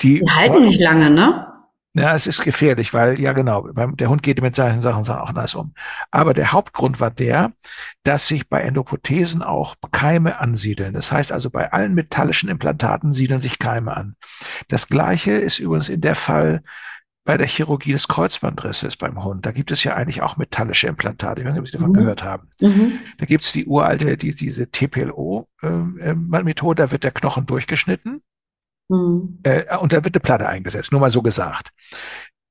[0.00, 1.48] die, die halten nicht lange, ne?
[1.94, 5.54] Ja, es ist gefährlich, weil, ja genau, der Hund geht mit seinen Sachen auch anders
[5.54, 5.74] um.
[6.10, 7.52] Aber der Hauptgrund war der,
[8.02, 10.94] dass sich bei Endoprothesen auch Keime ansiedeln.
[10.94, 14.16] Das heißt also, bei allen metallischen Implantaten siedeln sich Keime an.
[14.68, 16.62] Das Gleiche ist übrigens in der Fall
[17.24, 19.46] bei der Chirurgie des Kreuzbandrisses beim Hund.
[19.46, 21.42] Da gibt es ja eigentlich auch metallische Implantate.
[21.42, 21.98] Ich weiß nicht, ob Sie davon mhm.
[21.98, 22.48] gehört haben.
[22.60, 22.98] Mhm.
[23.18, 28.22] Da gibt es die uralte, die, diese TPLO-Methode, ähm, äh, da wird der Knochen durchgeschnitten
[28.92, 29.38] Mhm.
[29.42, 31.70] Äh, und da wird eine Platte eingesetzt, nur mal so gesagt.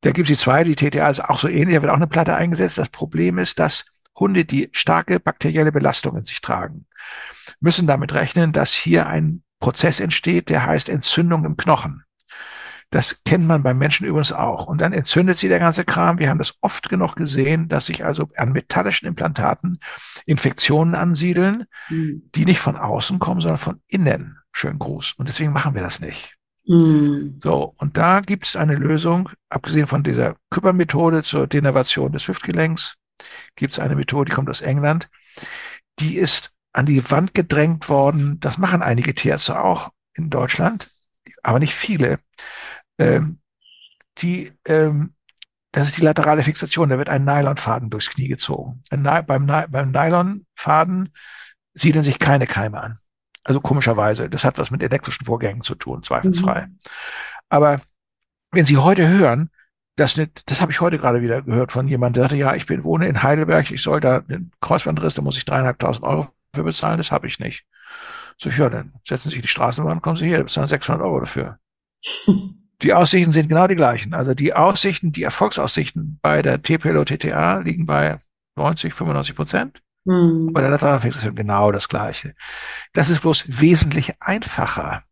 [0.01, 2.07] Da gibt es die zwei, die TTA ist auch so ähnlich, da wird auch eine
[2.07, 2.79] Platte eingesetzt.
[2.79, 6.87] Das Problem ist, dass Hunde, die starke bakterielle Belastung in sich tragen,
[7.59, 12.03] müssen damit rechnen, dass hier ein Prozess entsteht, der heißt Entzündung im Knochen.
[12.91, 14.67] Das kennt man beim Menschen übrigens auch.
[14.67, 16.19] Und dann entzündet sie der ganze Kram.
[16.19, 19.79] Wir haben das oft genug gesehen, dass sich also an metallischen Implantaten
[20.25, 22.29] Infektionen ansiedeln, mhm.
[22.35, 24.37] die nicht von außen kommen, sondern von innen.
[24.51, 25.13] Schönen Gruß.
[25.13, 26.35] Und deswegen machen wir das nicht.
[26.67, 27.39] Mhm.
[27.41, 32.97] So, und da gibt es eine Lösung, abgesehen von dieser Küpper-Methode zur Denervation des Hüftgelenks,
[33.55, 35.09] gibt es eine Methode, die kommt aus England,
[35.99, 38.39] die ist an die Wand gedrängt worden.
[38.39, 40.89] Das machen einige Tierärzte auch in Deutschland,
[41.43, 42.19] aber nicht viele.
[43.01, 43.39] Ähm,
[44.19, 45.13] die, ähm,
[45.71, 46.89] das ist die laterale Fixation.
[46.89, 48.83] Da wird ein Nylonfaden durchs Knie gezogen.
[48.89, 51.13] beim, beim Nylonfaden
[51.73, 52.97] siedeln sich keine Keime an.
[53.43, 56.67] Also komischerweise, das hat was mit elektrischen Vorgängen zu tun, zweifelsfrei.
[56.67, 56.77] Mhm.
[57.49, 57.81] Aber
[58.51, 59.49] wenn Sie heute hören,
[59.95, 62.83] das, das habe ich heute gerade wieder gehört von jemandem, der sagte, ja, ich bin,
[62.83, 66.97] wohne in Heidelberg, ich soll da einen Kreuzbandriss, da muss ich dreieinhalbtausend Euro für bezahlen,
[66.97, 67.65] das habe ich nicht.
[68.37, 71.57] So, ja, dann setzen Sie sich die Straßenbahn, kommen Sie hier, bezahlen 600 Euro dafür.
[72.81, 74.13] die Aussichten sind genau die gleichen.
[74.13, 78.17] Also die Aussichten, die Erfolgsaussichten bei der TPLO TTA liegen bei
[78.55, 79.81] 90, 95 Prozent.
[80.07, 80.51] Hm.
[80.53, 82.33] Bei der Lateralfixation genau das Gleiche.
[82.93, 85.03] Das ist bloß wesentlich einfacher.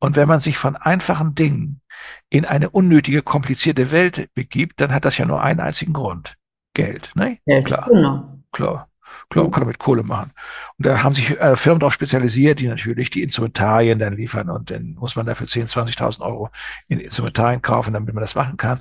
[0.00, 1.80] Und wenn man sich von einfachen Dingen
[2.28, 6.36] in eine unnötige, komplizierte Welt begibt, dann hat das ja nur einen einzigen Grund.
[6.74, 7.38] Geld, ne?
[7.46, 7.86] Geld, klar.
[7.88, 8.38] Genau.
[8.52, 8.88] Klar.
[9.30, 10.32] Klar, man kann damit Kohle machen.
[10.78, 14.70] Und da haben sich äh, Firmen darauf spezialisiert, die natürlich die Instrumentarien dann liefern und
[14.70, 16.50] dann muss man dafür 10.000, 20.000 Euro
[16.88, 18.80] in Instrumentarien kaufen, damit man das machen kann.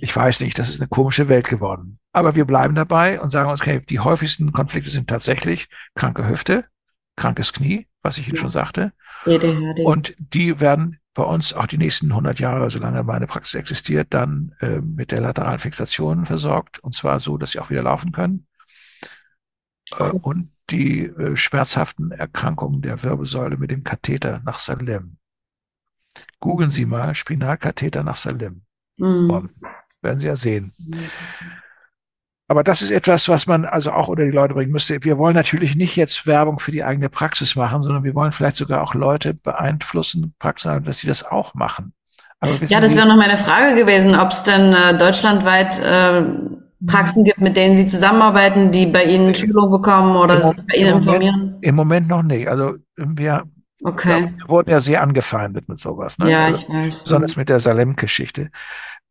[0.00, 1.98] Ich weiß nicht, das ist eine komische Welt geworden.
[2.12, 6.66] Aber wir bleiben dabei und sagen uns, okay, die häufigsten Konflikte sind tatsächlich kranke Hüfte,
[7.16, 8.92] krankes Knie, was ich Ihnen schon sagte.
[9.84, 14.54] Und die werden bei uns auch die nächsten 100 Jahre, solange meine Praxis existiert, dann
[14.60, 16.78] äh, mit der lateralen Fixation versorgt.
[16.82, 18.46] Und zwar so, dass sie auch wieder laufen können.
[19.98, 25.18] Äh, und die äh, schmerzhaften Erkrankungen der Wirbelsäule mit dem Katheter nach Salem.
[26.40, 28.62] Googeln Sie mal Spinalkatheter nach Salem.
[28.98, 29.50] Mhm.
[30.00, 30.72] Werden Sie ja sehen.
[32.48, 35.02] Aber das ist etwas, was man also auch unter die Leute bringen müsste.
[35.04, 38.56] Wir wollen natürlich nicht jetzt Werbung für die eigene Praxis machen, sondern wir wollen vielleicht
[38.56, 41.94] sogar auch Leute beeinflussen, Praxen, dass sie das auch machen.
[42.66, 46.24] ja, das wäre noch meine Frage gewesen, ob es denn äh, deutschlandweit äh,
[46.86, 50.96] Praxen gibt, mit denen Sie zusammenarbeiten, die bei Ihnen Schulung bekommen oder sich bei Ihnen
[50.96, 51.40] informieren?
[51.40, 52.48] Moment, Im Moment noch nicht.
[52.48, 53.44] Also wir,
[53.84, 54.32] okay.
[54.36, 56.18] wir wurden ja sehr angefeindet mit sowas.
[56.18, 56.30] Ne?
[56.30, 57.04] Ja, also, ich weiß.
[57.04, 58.50] Besonders mit der Salem-Geschichte.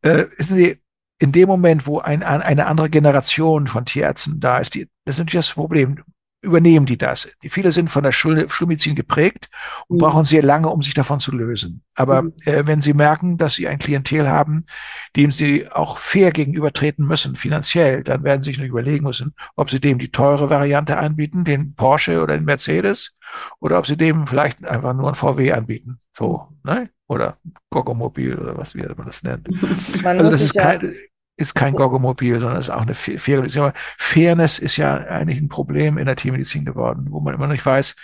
[0.02, 0.78] Äh, wissen Sie,
[1.18, 5.18] in dem Moment, wo ein, eine andere Generation von Tierärzten da ist, die, das ist
[5.20, 6.02] natürlich das Problem
[6.42, 7.30] übernehmen die das.
[7.48, 9.48] Viele sind von der Schul Schulmedizin geprägt
[9.86, 10.00] und mhm.
[10.00, 11.82] brauchen sehr lange, um sich davon zu lösen.
[11.94, 12.32] Aber mhm.
[12.44, 14.66] äh, wenn sie merken, dass sie ein Klientel haben,
[15.14, 19.70] dem sie auch fair gegenübertreten müssen, finanziell, dann werden sie sich noch überlegen müssen, ob
[19.70, 23.14] sie dem die teure Variante anbieten, den Porsche oder den Mercedes,
[23.60, 26.00] oder ob sie dem vielleicht einfach nur ein VW anbieten.
[26.16, 26.90] So, ne?
[27.06, 27.38] Oder
[27.70, 29.48] Gogomobil oder was wie man das nennt.
[30.02, 30.94] Man also das ist kein,
[31.42, 33.72] ist kein Goggomobil, sondern ist auch eine faire Beziehung.
[33.98, 37.94] Fairness ist ja eigentlich ein Problem in der Tiermedizin geworden, wo man immer nicht weiß,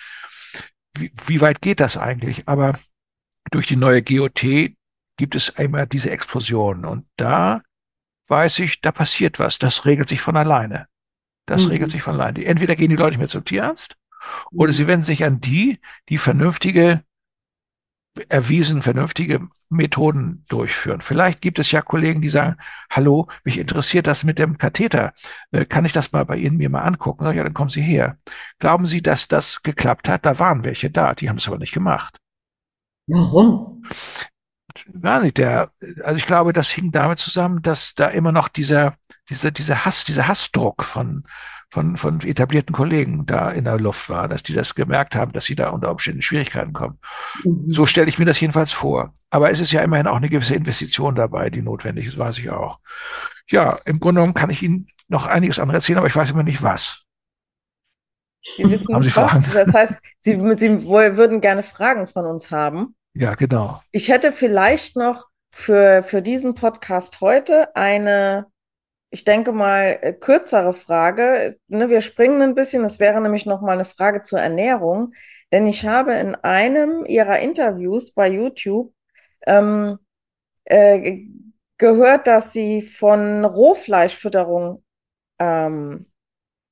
[0.96, 2.48] wie, wie weit geht das eigentlich.
[2.48, 2.78] Aber
[3.50, 4.42] durch die neue GOT
[5.16, 6.84] gibt es einmal diese Explosion.
[6.84, 7.62] Und da
[8.28, 9.58] weiß ich, da passiert was.
[9.58, 10.86] Das regelt sich von alleine.
[11.46, 11.70] Das mhm.
[11.70, 12.44] regelt sich von alleine.
[12.44, 13.96] Entweder gehen die Leute nicht mehr zum Tierarzt
[14.52, 17.02] oder sie wenden sich an die, die vernünftige
[18.28, 21.00] erwiesen vernünftige Methoden durchführen.
[21.00, 22.56] Vielleicht gibt es ja Kollegen, die sagen,
[22.90, 25.12] hallo, mich interessiert das mit dem Katheter.
[25.50, 27.24] Äh, kann ich das mal bei Ihnen mir mal angucken?
[27.24, 28.18] Ja, dann kommen Sie her.
[28.58, 30.26] Glauben Sie, dass das geklappt hat?
[30.26, 32.18] Da waren welche da, die haben es aber nicht gemacht.
[33.06, 33.82] Warum?
[35.00, 35.38] Gar nicht.
[35.38, 35.70] Der,
[36.02, 38.94] also ich glaube, das hing damit zusammen, dass da immer noch dieser,
[39.28, 41.24] dieser, dieser Hass, dieser Hassdruck von,
[41.70, 45.44] von, von etablierten Kollegen da in der Luft war, dass die das gemerkt haben, dass
[45.44, 46.98] sie da unter Umständen Schwierigkeiten kommen.
[47.44, 47.72] Mhm.
[47.72, 49.12] So stelle ich mir das jedenfalls vor.
[49.30, 52.50] Aber es ist ja immerhin auch eine gewisse Investition dabei, die notwendig ist, weiß ich
[52.50, 52.78] auch.
[53.50, 56.42] Ja, im Grunde genommen kann ich Ihnen noch einiges anderes erzählen, aber ich weiß immer
[56.42, 57.04] nicht was.
[58.40, 59.30] Sie wissen haben Sie was?
[59.30, 59.44] Fragen?
[59.52, 62.94] Das heißt, Sie, Sie würden gerne Fragen von uns haben.
[63.18, 63.80] Ja, genau.
[63.90, 68.46] Ich hätte vielleicht noch für, für diesen Podcast heute eine
[69.10, 71.58] ich denke mal, äh, kürzere Frage.
[71.68, 72.82] Ne, wir springen ein bisschen.
[72.82, 75.14] Das wäre nämlich noch mal eine Frage zur Ernährung.
[75.52, 78.92] Denn ich habe in einem Ihrer Interviews bei YouTube
[79.46, 79.98] ähm,
[80.64, 81.20] äh,
[81.78, 84.84] gehört, dass Sie von Rohfleischfütterung,
[85.38, 86.06] ähm,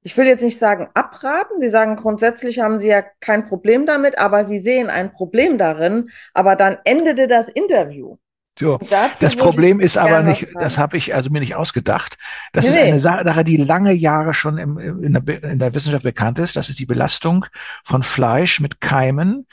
[0.06, 1.60] ich will jetzt nicht sagen abraten.
[1.60, 6.10] Sie sagen, grundsätzlich haben Sie ja kein Problem damit, aber Sie sehen ein Problem darin.
[6.32, 8.16] Aber dann endete das Interview.
[8.56, 8.78] So.
[8.88, 12.18] Das Problem ist aber nicht, das habe ich also mir nicht ausgedacht.
[12.52, 12.80] Das nee.
[12.80, 16.54] ist eine Sache, die lange Jahre schon im, in, der, in der Wissenschaft bekannt ist.
[16.54, 17.44] Das ist die Belastung
[17.82, 19.48] von Fleisch mit Keimen,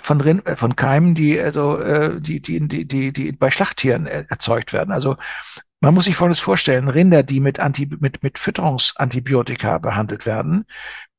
[0.00, 4.06] von, Rind, äh, von Keimen, die also äh, die, die, die, die, die bei Schlachttieren
[4.06, 4.92] erzeugt werden.
[4.92, 5.16] Also
[5.86, 10.64] man muss sich Folgendes vorstellen: Rinder, die mit Anti, mit mit Fütterungsantibiotika behandelt werden,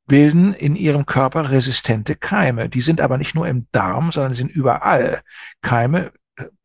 [0.07, 2.67] bilden in ihrem Körper resistente Keime.
[2.67, 5.21] Die sind aber nicht nur im Darm, sondern sind überall.
[5.61, 6.11] Keime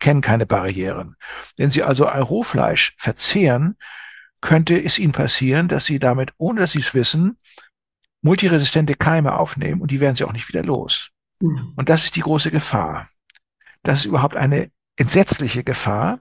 [0.01, 1.15] kennen keine Barrieren.
[1.57, 3.77] Wenn Sie also Rohfleisch verzehren,
[4.41, 7.39] könnte es Ihnen passieren, dass Sie damit, ohne dass Sie es wissen,
[8.21, 11.11] multiresistente Keime aufnehmen und die werden Sie auch nicht wieder los.
[11.39, 11.73] Mhm.
[11.77, 13.09] Und das ist die große Gefahr.
[13.85, 16.19] Das ist überhaupt eine entsetzliche Gefahr,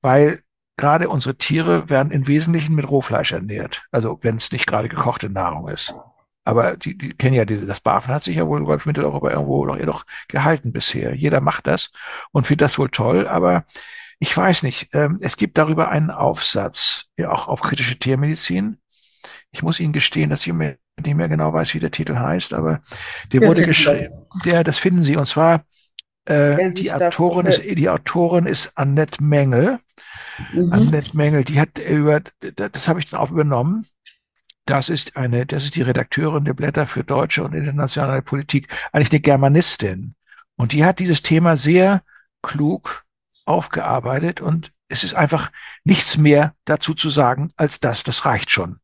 [0.00, 0.42] weil
[0.76, 3.84] gerade unsere Tiere werden im Wesentlichen mit Rohfleisch ernährt.
[3.90, 5.94] Also wenn es nicht gerade gekochte Nahrung ist.
[6.44, 9.64] Aber die, die kennen ja diese, das BaFin hat sich ja wohl, ich, Mitteleuropa irgendwo
[9.64, 11.14] doch, doch gehalten bisher.
[11.14, 11.90] Jeder macht das
[12.32, 13.64] und findet das wohl toll, aber
[14.18, 14.90] ich weiß nicht.
[14.92, 18.78] Ähm, es gibt darüber einen Aufsatz, ja auch auf kritische Tiermedizin.
[19.52, 22.52] Ich muss Ihnen gestehen, dass ich mir nicht mehr genau weiß, wie der Titel heißt,
[22.54, 22.80] aber
[23.32, 24.26] der ja, wurde geschrieben.
[24.44, 25.16] Der, das finden Sie.
[25.16, 25.64] Und zwar
[26.26, 29.78] äh, die Autorin ist, die Autorin ist Annette Mengel.
[30.52, 30.72] Mhm.
[30.72, 33.86] Annette Mengel, die hat über, das habe ich dann auch übernommen.
[34.66, 39.12] Das ist eine, das ist die Redakteurin der Blätter für deutsche und internationale Politik, eigentlich
[39.12, 40.14] eine Germanistin.
[40.56, 42.02] Und die hat dieses Thema sehr
[42.42, 43.04] klug
[43.44, 45.50] aufgearbeitet und es ist einfach
[45.84, 48.04] nichts mehr dazu zu sagen als das.
[48.04, 48.78] Das reicht schon.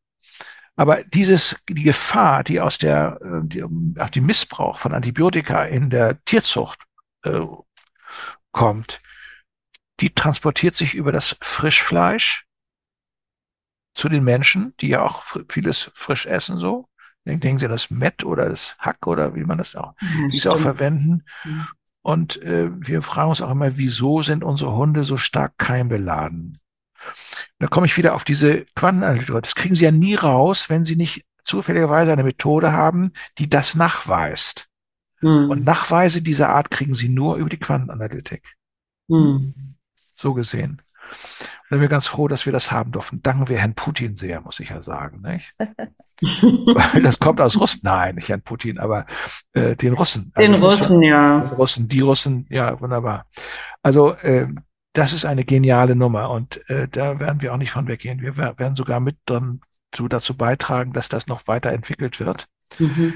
[0.75, 5.89] Aber dieses, die Gefahr, die aus der, äh, die, auf den Missbrauch von Antibiotika in
[5.89, 6.79] der Tierzucht
[7.23, 7.41] äh,
[8.51, 8.99] kommt,
[10.01, 12.45] die transportiert sich über das Frischfleisch,
[13.93, 16.87] zu den Menschen, die ja auch vieles frisch essen so.
[17.25, 20.57] Denken Sie das Met oder das Hack oder wie man das auch, ja, dies auch
[20.57, 21.23] verwenden.
[21.43, 21.67] Ja.
[22.01, 26.59] Und äh, wir fragen uns auch immer, wieso sind unsere Hunde so stark keimbeladen?
[27.59, 29.39] Da komme ich wieder auf diese Quantenanalyse.
[29.39, 33.75] Das kriegen Sie ja nie raus, wenn Sie nicht zufälligerweise eine Methode haben, die das
[33.75, 34.67] nachweist.
[35.19, 35.51] Hm.
[35.51, 38.55] Und Nachweise dieser Art kriegen Sie nur über die Quantenanalytik.
[39.09, 39.70] Hm.
[40.21, 40.81] So gesehen
[41.71, 43.21] sind wir ganz froh, dass wir das haben durften.
[43.21, 45.21] Danken wir Herrn Putin sehr, muss ich ja sagen.
[45.21, 45.55] Nicht?
[47.01, 47.83] das kommt aus Russland.
[47.83, 49.05] Nein, nicht Herrn Putin, aber
[49.53, 50.31] äh, den Russen.
[50.35, 51.39] Also den Russen, Russen, ja.
[51.39, 53.25] Den Russen, die Russen, ja, wunderbar.
[53.81, 54.47] Also äh,
[54.91, 58.21] das ist eine geniale Nummer und äh, da werden wir auch nicht von weggehen.
[58.21, 59.61] Wir werden sogar mit dran
[59.93, 62.47] zu, dazu beitragen, dass das noch weiterentwickelt wird.
[62.79, 63.13] Mhm.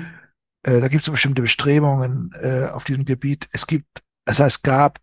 [0.63, 3.49] Äh, da gibt es bestimmte Bestrebungen äh, auf diesem Gebiet.
[3.51, 4.99] Es gibt, heißt, es gab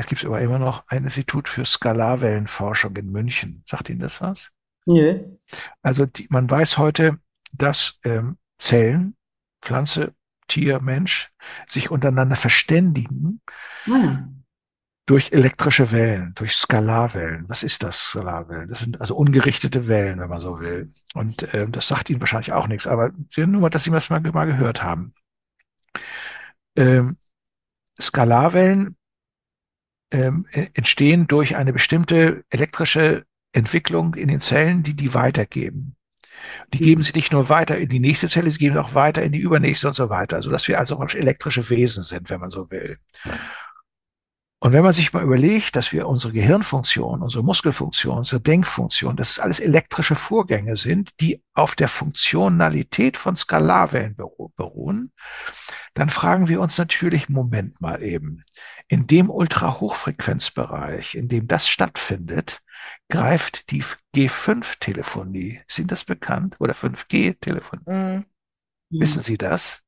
[0.00, 3.62] es gibt aber immer noch ein Institut für Skalarwellenforschung in München.
[3.66, 4.50] Sagt Ihnen das was?
[4.86, 5.20] Nö.
[5.82, 7.18] Also die, man weiß heute,
[7.52, 9.16] dass ähm, Zellen,
[9.62, 10.14] Pflanze,
[10.48, 11.30] Tier, Mensch
[11.68, 13.40] sich untereinander verständigen
[13.84, 14.44] hm.
[15.06, 17.48] durch elektrische Wellen, durch Skalarwellen.
[17.48, 18.68] Was ist das, Skalarwellen?
[18.68, 20.90] Das sind also ungerichtete Wellen, wenn man so will.
[21.14, 24.20] Und ähm, das sagt Ihnen wahrscheinlich auch nichts, aber nur mal, dass Sie das mal,
[24.20, 25.14] mal gehört haben.
[26.76, 27.16] Ähm,
[27.98, 28.96] Skalarwellen
[30.14, 35.96] ähm, entstehen durch eine bestimmte elektrische Entwicklung in den Zellen, die die weitergeben.
[36.72, 39.32] Die geben sie nicht nur weiter in die nächste Zelle, sie geben auch weiter in
[39.32, 42.70] die übernächste und so weiter, so dass wir also elektrische Wesen sind, wenn man so
[42.70, 42.98] will.
[44.64, 49.32] Und wenn man sich mal überlegt, dass wir unsere Gehirnfunktion, unsere Muskelfunktion, unsere Denkfunktion, dass
[49.32, 55.12] es alles elektrische Vorgänge sind, die auf der Funktionalität von Skalarwellen beruhen,
[55.92, 58.42] dann fragen wir uns natürlich, Moment mal eben,
[58.88, 62.62] in dem Ultrahochfrequenzbereich, in dem das stattfindet,
[63.10, 63.84] greift die
[64.16, 65.60] G5-Telefonie.
[65.68, 66.56] Ist Ihnen das bekannt?
[66.58, 67.82] Oder 5G-Telefonie?
[67.86, 68.24] Mhm.
[68.88, 69.83] Wissen Sie das?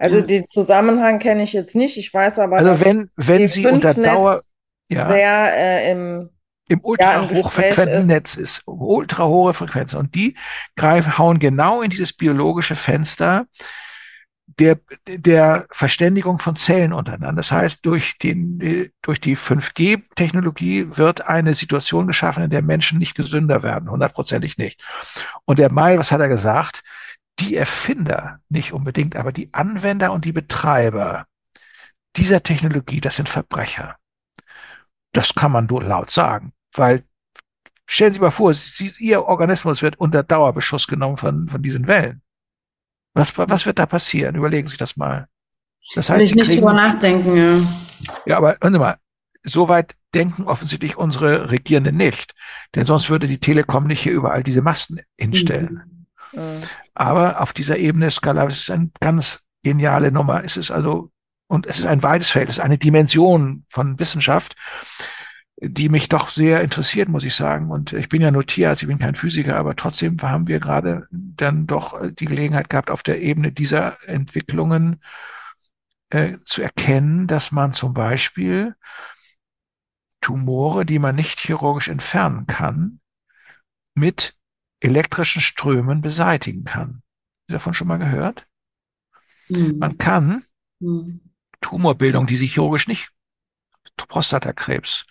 [0.00, 1.98] Also den Zusammenhang kenne ich jetzt nicht.
[1.98, 4.40] Ich weiß aber, also wenn wenn Sie unter Dauer
[4.88, 6.30] ja, sehr äh, im
[6.68, 10.36] im ultra hochfrequenten Netz ist, ultra hohe Frequenz und die
[10.74, 13.44] greifen hauen genau in dieses biologische Fenster
[14.58, 17.36] der der Verständigung von Zellen untereinander.
[17.36, 23.16] Das heißt, durch den durch die 5G-Technologie wird eine Situation geschaffen, in der Menschen nicht
[23.16, 24.82] gesünder werden, hundertprozentig nicht.
[25.44, 26.82] Und der Mai, was hat er gesagt?
[27.40, 31.26] Die Erfinder nicht unbedingt, aber die Anwender und die Betreiber
[32.16, 33.96] dieser Technologie, das sind Verbrecher.
[35.12, 37.04] Das kann man nur laut sagen, weil
[37.86, 42.22] stellen Sie mal vor, Sie, Ihr Organismus wird unter Dauerbeschuss genommen von, von diesen Wellen.
[43.14, 44.36] Was, was wird da passieren?
[44.36, 45.26] Überlegen Sie das mal.
[45.94, 47.58] Das heißt, Will ich nicht kriegen, drüber nachdenken, ja.
[48.26, 48.98] Ja, aber hören Sie mal,
[49.42, 52.34] soweit denken offensichtlich unsere Regierenden nicht.
[52.74, 55.82] Denn sonst würde die Telekom nicht hier überall diese Masten hinstellen.
[55.84, 55.99] Mhm.
[56.32, 56.62] Mhm.
[56.94, 60.44] Aber auf dieser Ebene Skala, es ist eine ganz geniale Nummer.
[60.44, 61.10] Es ist also,
[61.46, 64.54] und es ist ein weites Feld, es ist eine Dimension von Wissenschaft,
[65.62, 67.70] die mich doch sehr interessiert, muss ich sagen.
[67.70, 71.06] Und ich bin ja nur Tierarzt, ich bin kein Physiker, aber trotzdem haben wir gerade
[71.10, 75.02] dann doch die Gelegenheit gehabt, auf der Ebene dieser Entwicklungen
[76.08, 78.74] äh, zu erkennen, dass man zum Beispiel
[80.20, 83.00] Tumore, die man nicht chirurgisch entfernen kann,
[83.94, 84.39] mit
[84.80, 87.02] elektrischen Strömen beseitigen kann.
[87.48, 88.46] Davon schon mal gehört?
[89.48, 89.78] Mhm.
[89.78, 90.44] Man kann
[90.80, 91.20] mhm.
[91.60, 93.10] Tumorbildung, die sich chirurgisch nicht,
[93.96, 95.06] Prostatakrebs,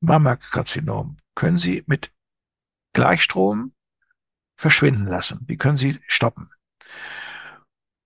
[0.00, 2.12] Mammakarzinom, können Sie mit
[2.92, 3.72] Gleichstrom
[4.56, 5.46] verschwinden lassen.
[5.48, 6.48] Die können Sie stoppen.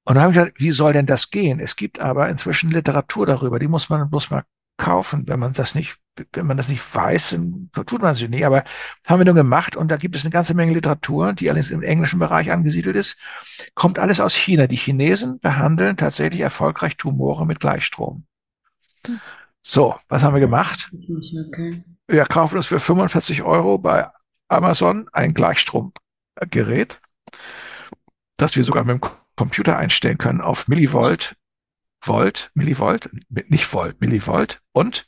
[0.04, 1.60] Und da habe ich gesagt, wie soll denn das gehen?
[1.60, 4.44] Es gibt aber inzwischen Literatur darüber, die muss man bloß mal
[4.76, 5.28] kaufen.
[5.28, 5.99] Wenn man das nicht,
[6.32, 7.38] wenn man das nicht weiß,
[7.72, 8.44] tut man es nicht.
[8.44, 8.64] Aber
[9.06, 11.82] haben wir nur gemacht und da gibt es eine ganze Menge Literatur, die allerdings im
[11.82, 13.18] englischen Bereich angesiedelt ist.
[13.74, 14.66] Kommt alles aus China.
[14.66, 18.24] Die Chinesen behandeln tatsächlich erfolgreich Tumore mit Gleichstrom.
[19.62, 20.90] So, was haben wir gemacht?
[21.48, 21.82] Okay.
[22.06, 24.08] Wir kaufen uns für 45 Euro bei
[24.48, 27.00] Amazon ein Gleichstromgerät,
[28.36, 31.36] das wir sogar mit dem Computer einstellen können auf Millivolt
[32.02, 35.06] Volt, Millivolt, nicht Volt, Millivolt und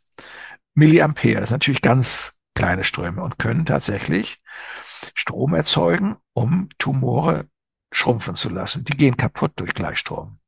[0.75, 1.41] Milliampere.
[1.41, 4.39] Das sind natürlich ganz kleine Ströme und können tatsächlich
[5.15, 7.47] Strom erzeugen, um Tumore
[7.93, 8.85] schrumpfen zu lassen.
[8.85, 10.39] Die gehen kaputt durch Gleichstrom.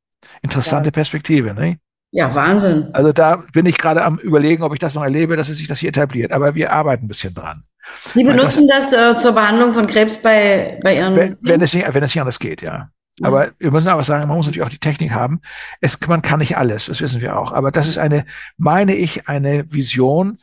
[0.41, 0.91] Interessante ja.
[0.91, 1.77] Perspektive, ne?
[2.11, 2.89] Ja, Wahnsinn.
[2.93, 5.67] Also da bin ich gerade am überlegen, ob ich das noch erlebe, dass es sich
[5.67, 6.31] das hier etabliert.
[6.31, 7.63] Aber wir arbeiten ein bisschen dran.
[7.93, 11.15] Sie benutzen das, das äh, zur Behandlung von Krebs bei, bei Ihren.
[11.15, 12.89] Wenn, wenn, es nicht, wenn es nicht anders geht, ja.
[13.21, 15.39] Aber wir müssen aber sagen, man muss natürlich auch die Technik haben.
[15.79, 17.53] Es, man kann nicht alles, das wissen wir auch.
[17.53, 18.25] Aber das ist eine,
[18.57, 20.37] meine ich, eine Vision,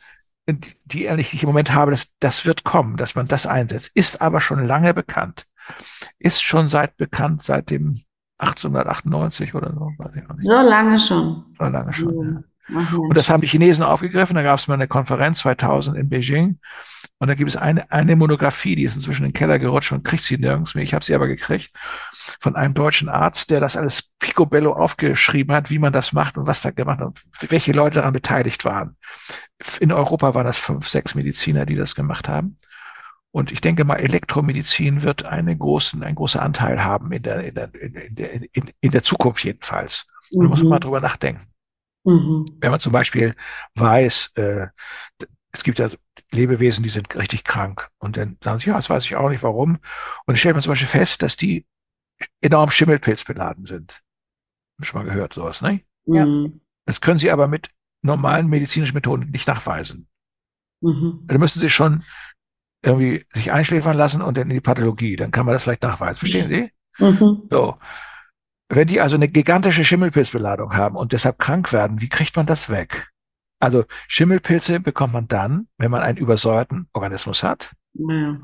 [0.85, 3.91] die ich im Moment habe, dass das wird kommen, dass man das einsetzt.
[3.93, 5.45] Ist aber schon lange bekannt.
[6.19, 8.01] Ist schon seit bekannt, seit dem
[8.39, 9.91] 1898 oder so.
[9.97, 10.45] Weiß ich auch nicht.
[10.45, 11.45] So lange schon.
[11.57, 12.33] So lange schon.
[12.33, 12.43] Ja.
[12.69, 12.79] Ja.
[12.97, 14.35] Und das haben die Chinesen aufgegriffen.
[14.35, 16.59] Da gab es mal eine Konferenz 2000 in Beijing.
[17.19, 20.03] Und da gibt es eine, eine Monographie, die ist inzwischen in den Keller gerutscht und
[20.03, 20.83] kriegt sie nirgends mehr.
[20.83, 21.71] Ich habe sie aber gekriegt
[22.39, 26.47] von einem deutschen Arzt, der das alles picobello aufgeschrieben hat, wie man das macht und
[26.47, 28.97] was da gemacht hat, welche Leute daran beteiligt waren.
[29.79, 32.57] In Europa waren das fünf, sechs Mediziner, die das gemacht haben.
[33.31, 37.55] Und ich denke mal, Elektromedizin wird einen großen, einen großen Anteil haben in der, in
[37.55, 40.05] der, in der, in, in der Zukunft jedenfalls.
[40.31, 40.43] Und mhm.
[40.43, 41.41] da muss man mal drüber nachdenken.
[42.03, 42.45] Mhm.
[42.59, 43.35] Wenn man zum Beispiel
[43.75, 44.67] weiß, äh,
[45.51, 45.89] es gibt ja
[46.31, 47.89] Lebewesen, die sind richtig krank.
[47.99, 49.75] Und dann sagen sie, ja, das weiß ich auch nicht warum.
[49.75, 49.81] Und
[50.27, 51.65] dann stellt man zum Beispiel fest, dass die
[52.41, 54.01] enorm schimmelpilzbeladen sind.
[54.79, 55.81] Hab schon mal gehört, sowas, ne?
[56.05, 56.25] Ja.
[56.85, 57.69] Das können sie aber mit
[58.01, 60.07] normalen medizinischen Methoden nicht nachweisen.
[60.81, 61.21] Mhm.
[61.25, 62.03] Da müssen sie schon
[62.81, 65.15] irgendwie sich einschläfern lassen und dann in die Pathologie.
[65.15, 66.19] Dann kann man das vielleicht nachweisen.
[66.19, 66.71] Verstehen Sie?
[66.99, 67.43] Mhm.
[67.49, 67.77] So.
[68.75, 72.69] Wenn die also eine gigantische Schimmelpilzbeladung haben und deshalb krank werden, wie kriegt man das
[72.69, 73.11] weg?
[73.59, 78.37] Also Schimmelpilze bekommt man dann, wenn man einen übersäuerten Organismus hat ja.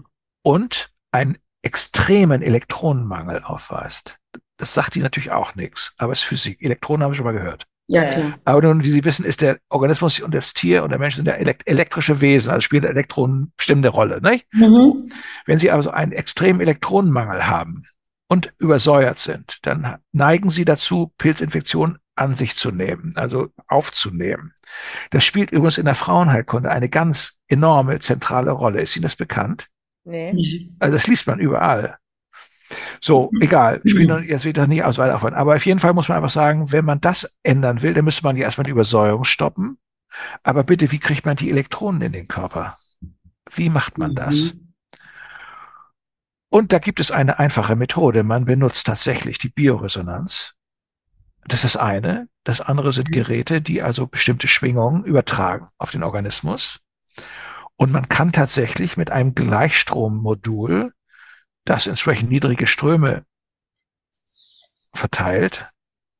[0.44, 4.20] und einen extremen Elektronenmangel aufweist.
[4.58, 6.62] Das sagt die natürlich auch nichts, aber es ist Physik.
[6.62, 7.66] Elektronen haben wir schon mal gehört.
[7.88, 8.40] Ja, klar.
[8.46, 11.28] Aber nun, wie Sie wissen, ist der Organismus und das Tier und der Mensch sind
[11.28, 14.22] ja elekt elektrische Wesen, also spielen Elektronen bestimmte Rolle.
[14.22, 14.46] Nicht?
[14.54, 15.12] Mhm.
[15.46, 17.84] Wenn Sie also einen extremen Elektronenmangel haben
[18.30, 24.54] und übersäuert sind, dann neigen Sie dazu, Pilzinfektionen an sich zu nehmen, also aufzunehmen.
[25.10, 28.82] Das spielt übrigens in der Frauenheilkunde eine ganz enorme zentrale Rolle.
[28.82, 29.68] Ist Ihnen das bekannt?
[30.04, 30.70] Nee.
[30.80, 31.98] Also das liest man überall.
[33.02, 35.34] So, egal, spielt jetzt wieder nicht aus weiter davon.
[35.34, 38.24] Aber auf jeden Fall muss man einfach sagen, wenn man das ändern will, dann müsste
[38.24, 39.80] man ja erstmal die Übersäuerung stoppen.
[40.44, 42.78] Aber bitte, wie kriegt man die Elektronen in den Körper?
[43.52, 44.54] Wie macht man das?
[46.50, 48.24] Und da gibt es eine einfache Methode.
[48.24, 50.56] Man benutzt tatsächlich die Bioresonanz.
[51.45, 52.28] Das ist das eine.
[52.43, 56.80] Das andere sind Geräte, die also bestimmte Schwingungen übertragen auf den Organismus.
[57.76, 60.93] Und man kann tatsächlich mit einem Gleichstrommodul,
[61.66, 63.26] das entsprechend niedrige Ströme
[64.93, 65.70] verteilt,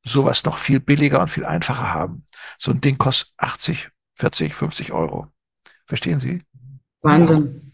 [0.03, 2.25] sowas noch viel billiger und viel einfacher haben.
[2.59, 5.27] So ein Ding kostet 80, 40, 50 Euro.
[5.86, 6.43] Verstehen Sie?
[7.01, 7.68] Wahnsinn.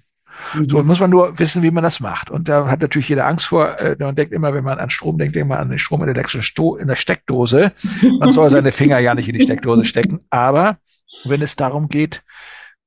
[0.67, 2.29] So muss man nur wissen, wie man das macht.
[2.29, 3.79] Und da hat natürlich jeder Angst vor.
[3.79, 6.07] Äh, man denkt immer, wenn man an Strom denkt, denkt man an den Strom in
[6.07, 7.71] der, elektrischen Sto in der Steckdose.
[8.19, 10.21] Man soll seine Finger ja nicht in die Steckdose stecken.
[10.29, 10.77] Aber
[11.25, 12.23] wenn es darum geht,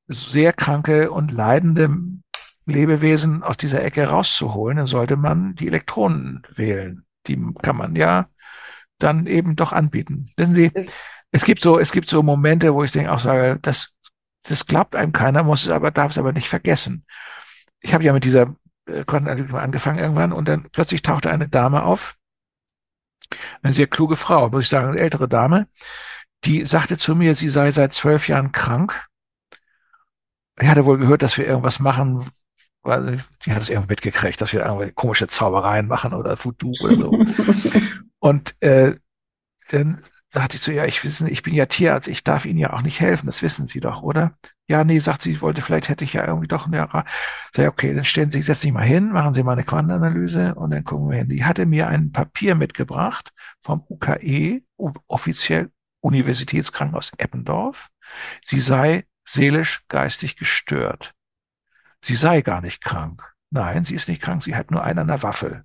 [0.07, 1.91] sehr kranke und leidende
[2.67, 7.05] Lebewesen aus dieser Ecke rauszuholen, dann sollte man die Elektronen wählen.
[7.27, 8.27] Die kann man ja
[8.99, 10.31] dann eben doch anbieten.
[10.37, 10.71] Wissen Sie,
[11.31, 13.95] es gibt so, es gibt so Momente, wo ich denke auch sage, das,
[14.43, 17.05] das glaubt einem keiner, muss es aber, darf es aber nicht vergessen.
[17.81, 18.55] Ich habe ja mit dieser
[18.87, 22.17] äh, Quantenanalytik mal angefangen irgendwann und dann plötzlich tauchte eine Dame auf,
[23.63, 25.69] eine sehr kluge Frau, muss ich sagen, eine ältere Dame,
[26.45, 29.07] die sagte zu mir, sie sei seit zwölf Jahren krank.
[30.61, 32.31] Ich hatte wohl gehört, dass wir irgendwas machen,
[32.83, 36.95] weil sie hat es irgendwie mitgekriegt, dass wir irgendwie komische Zaubereien machen oder Voodoo oder
[36.95, 37.11] so.
[38.19, 38.95] und äh,
[39.71, 40.03] dann
[40.39, 42.83] sagte ich zu ihr, ich wissen, ich bin ja Tierarzt, ich darf Ihnen ja auch
[42.83, 44.33] nicht helfen, das wissen Sie doch, oder?
[44.69, 47.07] Ja, nee, sagt sie, ich wollte, vielleicht hätte ich ja irgendwie doch eine, sag
[47.57, 50.71] ich, okay, dann stellen Sie, setzen Sie mal hin, machen Sie mal eine Quantenanalyse und
[50.71, 51.29] dann gucken wir hin.
[51.29, 53.31] Die hatte mir ein Papier mitgebracht
[53.61, 54.63] vom UKE,
[55.07, 55.71] offiziell
[56.01, 57.89] Universitätskrankenhaus Eppendorf.
[58.45, 61.15] Sie sei seelisch, geistig gestört.
[62.03, 63.23] Sie sei gar nicht krank.
[63.51, 65.65] Nein, sie ist nicht krank, sie hat nur einen an der Waffel.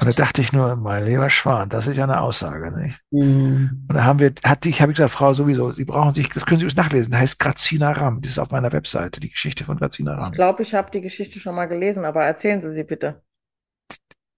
[0.00, 3.00] Und da dachte ich nur, mein lieber Schwan, das ist ja eine Aussage, nicht?
[3.10, 3.86] Mhm.
[3.88, 6.44] Und da haben wir, hat ich, habe ich gesagt, Frau, sowieso, Sie brauchen sich, das
[6.44, 9.64] können Sie uns nachlesen, das heißt Grazina Ram, das ist auf meiner Webseite, die Geschichte
[9.64, 10.32] von Grazina Ram.
[10.32, 13.22] Ich glaube, ich habe die Geschichte schon mal gelesen, aber erzählen Sie sie bitte.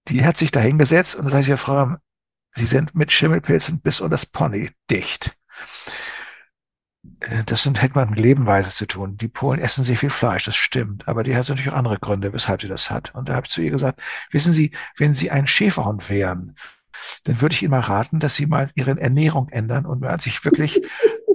[0.07, 1.97] Die hat sich da hingesetzt und da sage ich ja, Frau Ram,
[2.51, 5.35] Sie sind mit Schimmelpilzen bis unter das Pony dicht.
[7.19, 9.17] Äh, Das sind, hätte man mit Lebenweise zu tun.
[9.17, 11.07] Die Polen essen sehr viel Fleisch, das stimmt.
[11.07, 13.13] Aber die hat natürlich auch andere Gründe, weshalb sie das hat.
[13.15, 14.01] Und da habe ich zu ihr gesagt,
[14.31, 16.55] wissen Sie, wenn Sie ein Schäferhund wären,
[17.23, 20.43] dann würde ich Ihnen mal raten, dass Sie mal Ihre Ernährung ändern und mal sich
[20.45, 20.81] wirklich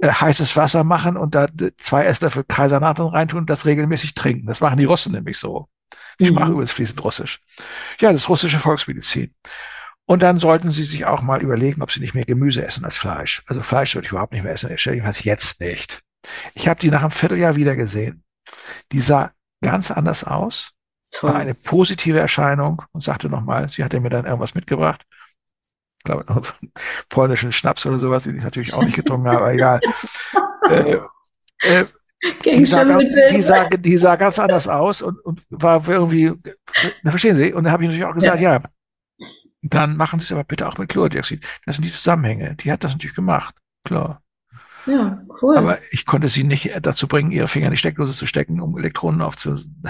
[0.01, 1.47] äh, heißes Wasser machen und da
[1.77, 4.47] zwei Esslöffel Kaisernathen reintun und das regelmäßig trinken.
[4.47, 5.67] Das machen die Russen nämlich so.
[6.19, 6.29] Die Mhm.
[6.29, 7.41] sprachen übrigens fließend Russisch.
[7.99, 9.33] Ja, das ist russische Volksmedizin.
[10.07, 12.97] Und dann sollten Sie sich auch mal überlegen, ob Sie nicht mehr Gemüse essen als
[12.97, 13.43] Fleisch.
[13.47, 16.01] Also Fleisch würde ich überhaupt nicht mehr essen, jedenfalls jetzt nicht.
[16.53, 18.23] Ich habe die nach einem Vierteljahr wieder gesehen.
[18.91, 19.31] Die sah
[19.61, 20.71] ganz anders aus,
[21.21, 21.41] war Toll.
[21.41, 25.03] eine positive Erscheinung und sagte nochmal, sie hatte mir dann irgendwas mitgebracht.
[25.99, 26.71] Ich glaube, noch so einen
[27.09, 29.79] polnischen Schnaps oder sowas, den ich natürlich auch nicht getrunken habe, aber egal.
[30.67, 30.97] Äh,
[31.61, 31.85] äh,
[32.43, 36.33] die, sah, ganz- die, sah, die sah ganz anders aus und, und war irgendwie,
[37.05, 37.53] verstehen Sie?
[37.53, 38.59] Und da habe ich natürlich auch gesagt, ja.
[39.73, 41.45] Dann machen Sie es aber bitte auch mit Chlordioxid.
[41.65, 42.55] Das sind die Zusammenhänge.
[42.55, 44.21] Die hat das natürlich gemacht, klar.
[44.85, 45.57] Ja, cool.
[45.57, 48.77] Aber ich konnte sie nicht dazu bringen, ihre Finger in die Steckdose zu stecken, um
[48.77, 49.81] Elektronen aufzulösen.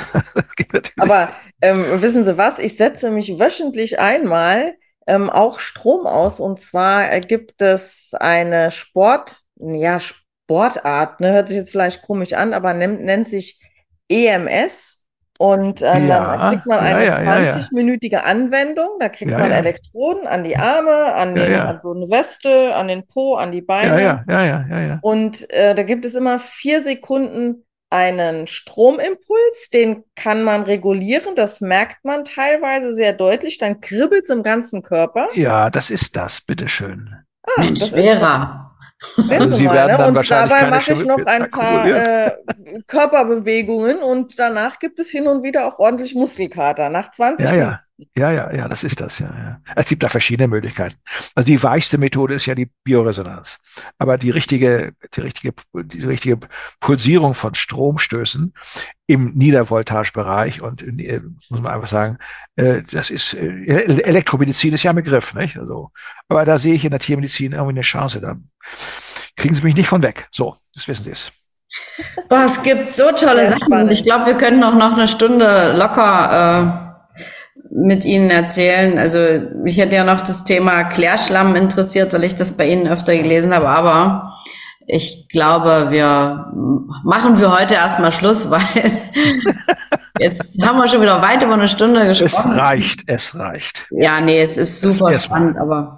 [0.98, 2.60] Aber ähm, wissen Sie was?
[2.60, 4.76] Ich setze mich wöchentlich einmal
[5.08, 6.40] ähm, auch Strom aus.
[6.40, 12.54] Und zwar gibt es eine Sport, ja, Sportart, ne, hört sich jetzt vielleicht komisch an,
[12.54, 13.60] aber nennt, nennt sich
[14.10, 14.95] EMS.
[15.38, 17.52] Und ähm, Ja, dann kriegt man eine ja, ja, ja.
[17.56, 18.88] 20-minütige Anwendung.
[19.00, 19.58] Da kriegt Ja, man ja.
[19.58, 21.66] Elektroden an die Arme, an, den, ja.
[21.66, 23.90] an so eine Weste, an den Po, an die Beine.
[23.90, 25.00] ja, ja, ja, ja, ja, ja.
[25.02, 31.36] Und äh, da gibt es immer vier Sekunden einen Stromimpuls, den kann man regulieren.
[31.36, 33.58] Das merkt man teilweise sehr deutlich.
[33.58, 35.28] Dann kribbelt es im ganzen Körper.
[35.34, 37.14] Ja, das ist das, bitteschön.
[37.44, 38.65] Ah, Mensch, das ist Vera.
[39.30, 39.98] Also Sie mal, werden ne?
[39.98, 42.32] dann Und wahrscheinlich dabei mache ich noch ein paar äh,
[42.88, 46.90] Körperbewegungen und danach gibt es hin und wieder auch ordentlich Muskelkater.
[46.90, 47.80] Nach 20 Ja, ja.
[48.18, 49.62] Ja, ja, ja, das ist das, ja, ja.
[49.74, 50.98] Es gibt da verschiedene Möglichkeiten.
[51.34, 53.60] Also die weichste Methode ist ja die Bioresonanz.
[53.98, 56.40] Aber die richtige, die richtige, die richtige
[56.82, 58.54] Pulsierung von Stromstößen
[59.08, 62.18] im Niedervoltagebereich und äh, muss man einfach sagen,
[62.58, 65.58] äh, das ist äh, Elektromedizin ist ja ein Begriff, nicht?
[65.58, 65.92] Also,
[66.28, 68.20] aber da sehe ich in der Tiermedizin irgendwie eine Chance.
[68.20, 68.50] Dann
[69.38, 70.28] kriegen Sie mich nicht von weg.
[70.32, 71.32] So, das wissen Sie es.
[72.28, 73.66] Boah, es gibt so tolle Sachen.
[73.66, 73.94] Spannend.
[73.94, 76.85] Ich glaube, wir können auch noch eine Stunde locker äh,
[77.76, 78.98] mit Ihnen erzählen.
[78.98, 79.20] Also
[79.64, 83.54] mich hätte ja noch das Thema Klärschlamm interessiert, weil ich das bei Ihnen öfter gelesen
[83.54, 84.32] habe, aber
[84.88, 86.52] ich glaube, wir
[87.04, 88.62] machen für heute erstmal Schluss, weil
[90.20, 92.52] jetzt haben wir schon wieder weit über eine Stunde gesprochen.
[92.52, 93.88] Es reicht, es reicht.
[93.92, 95.98] Ja, nee, es ist super spannend, aber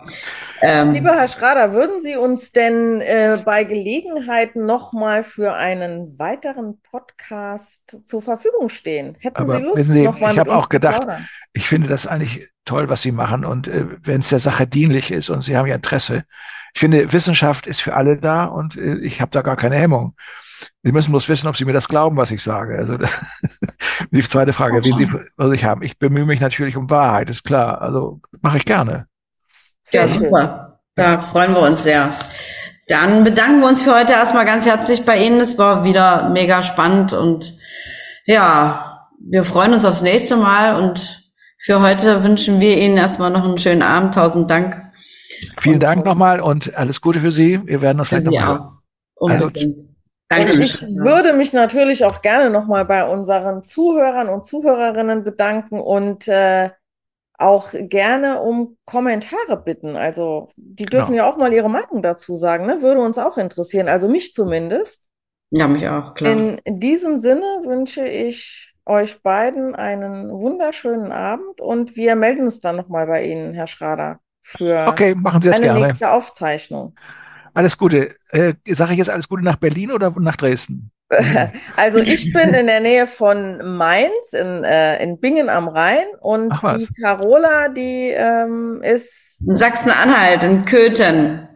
[0.62, 6.82] ähm, Lieber Herr Schrader, würden Sie uns denn äh, bei Gelegenheiten nochmal für einen weiteren
[6.82, 9.16] Podcast zur Verfügung stehen?
[9.20, 9.78] Hätten aber Sie Lust?
[9.78, 11.08] Wissen Sie, ich habe auch gedacht,
[11.54, 15.12] ich finde das eigentlich toll, was Sie machen und äh, wenn es der Sache dienlich
[15.12, 16.24] ist und Sie haben ja Interesse.
[16.74, 20.14] Ich finde, Wissenschaft ist für alle da und äh, ich habe da gar keine Hemmung.
[20.84, 22.78] Sie müssen bloß wissen, ob Sie mir das glauben, was ich sage.
[22.78, 22.98] Also
[24.12, 24.94] die zweite Frage, okay.
[24.98, 25.86] Sie, was ich habe.
[25.86, 27.82] Ich bemühe mich natürlich um Wahrheit, ist klar.
[27.82, 29.08] Also mache ich gerne.
[29.90, 30.80] Sehr ja, super.
[30.96, 32.10] Da freuen wir uns sehr.
[32.88, 35.40] Dann bedanken wir uns für heute erstmal ganz herzlich bei Ihnen.
[35.40, 37.54] Es war wieder mega spannend und
[38.26, 43.44] ja, wir freuen uns aufs nächste Mal und für heute wünschen wir Ihnen erstmal noch
[43.44, 44.16] einen schönen Abend.
[44.16, 44.82] Tausend Dank.
[45.60, 47.66] Vielen und Dank nochmal und alles Gute für Sie.
[47.66, 48.62] Wir werden uns vielleicht nochmal.
[49.20, 49.50] Also,
[50.30, 50.62] Danke.
[50.62, 56.72] Ich würde mich natürlich auch gerne nochmal bei unseren Zuhörern und Zuhörerinnen bedanken und äh,
[57.38, 59.96] auch gerne um Kommentare bitten.
[59.96, 61.26] Also die dürfen genau.
[61.26, 62.82] ja auch mal ihre Meinung dazu sagen, ne?
[62.82, 65.10] Würde uns auch interessieren, also mich zumindest.
[65.52, 66.32] Ja, mich auch, klar.
[66.32, 72.60] In, in diesem Sinne wünsche ich euch beiden einen wunderschönen Abend und wir melden uns
[72.60, 75.88] dann nochmal bei Ihnen, Herr Schrader, für okay, machen Sie das eine gerne.
[75.88, 76.96] nächste Aufzeichnung.
[77.54, 78.16] Alles Gute.
[78.30, 80.92] Äh, Sage ich jetzt alles Gute nach Berlin oder nach Dresden?
[81.78, 86.54] Also ich bin in der Nähe von Mainz, in, äh, in Bingen am Rhein und
[86.78, 91.48] die Carola, die ähm, ist in Sachsen-Anhalt, in Köthen.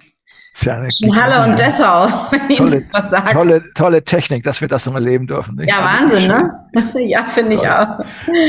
[0.60, 3.32] Ja in Halle und Dessau, wenn tolle, ich was sage.
[3.32, 5.56] Tolle, tolle Technik, dass wir das noch erleben dürfen.
[5.56, 5.70] Nicht?
[5.70, 7.06] Ja, also Wahnsinn, ne?
[7.08, 8.00] ja, finde ich auch.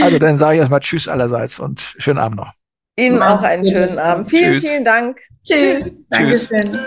[0.02, 2.52] Also dann sage ich erstmal Tschüss allerseits und schönen Abend noch.
[2.96, 4.28] Ihnen auch einen schönen Abend.
[4.28, 4.70] Vielen, Tschüss.
[4.70, 5.18] vielen Dank.
[5.42, 5.84] Tschüss.
[5.84, 6.06] Tschüss.
[6.08, 6.78] Dankeschön.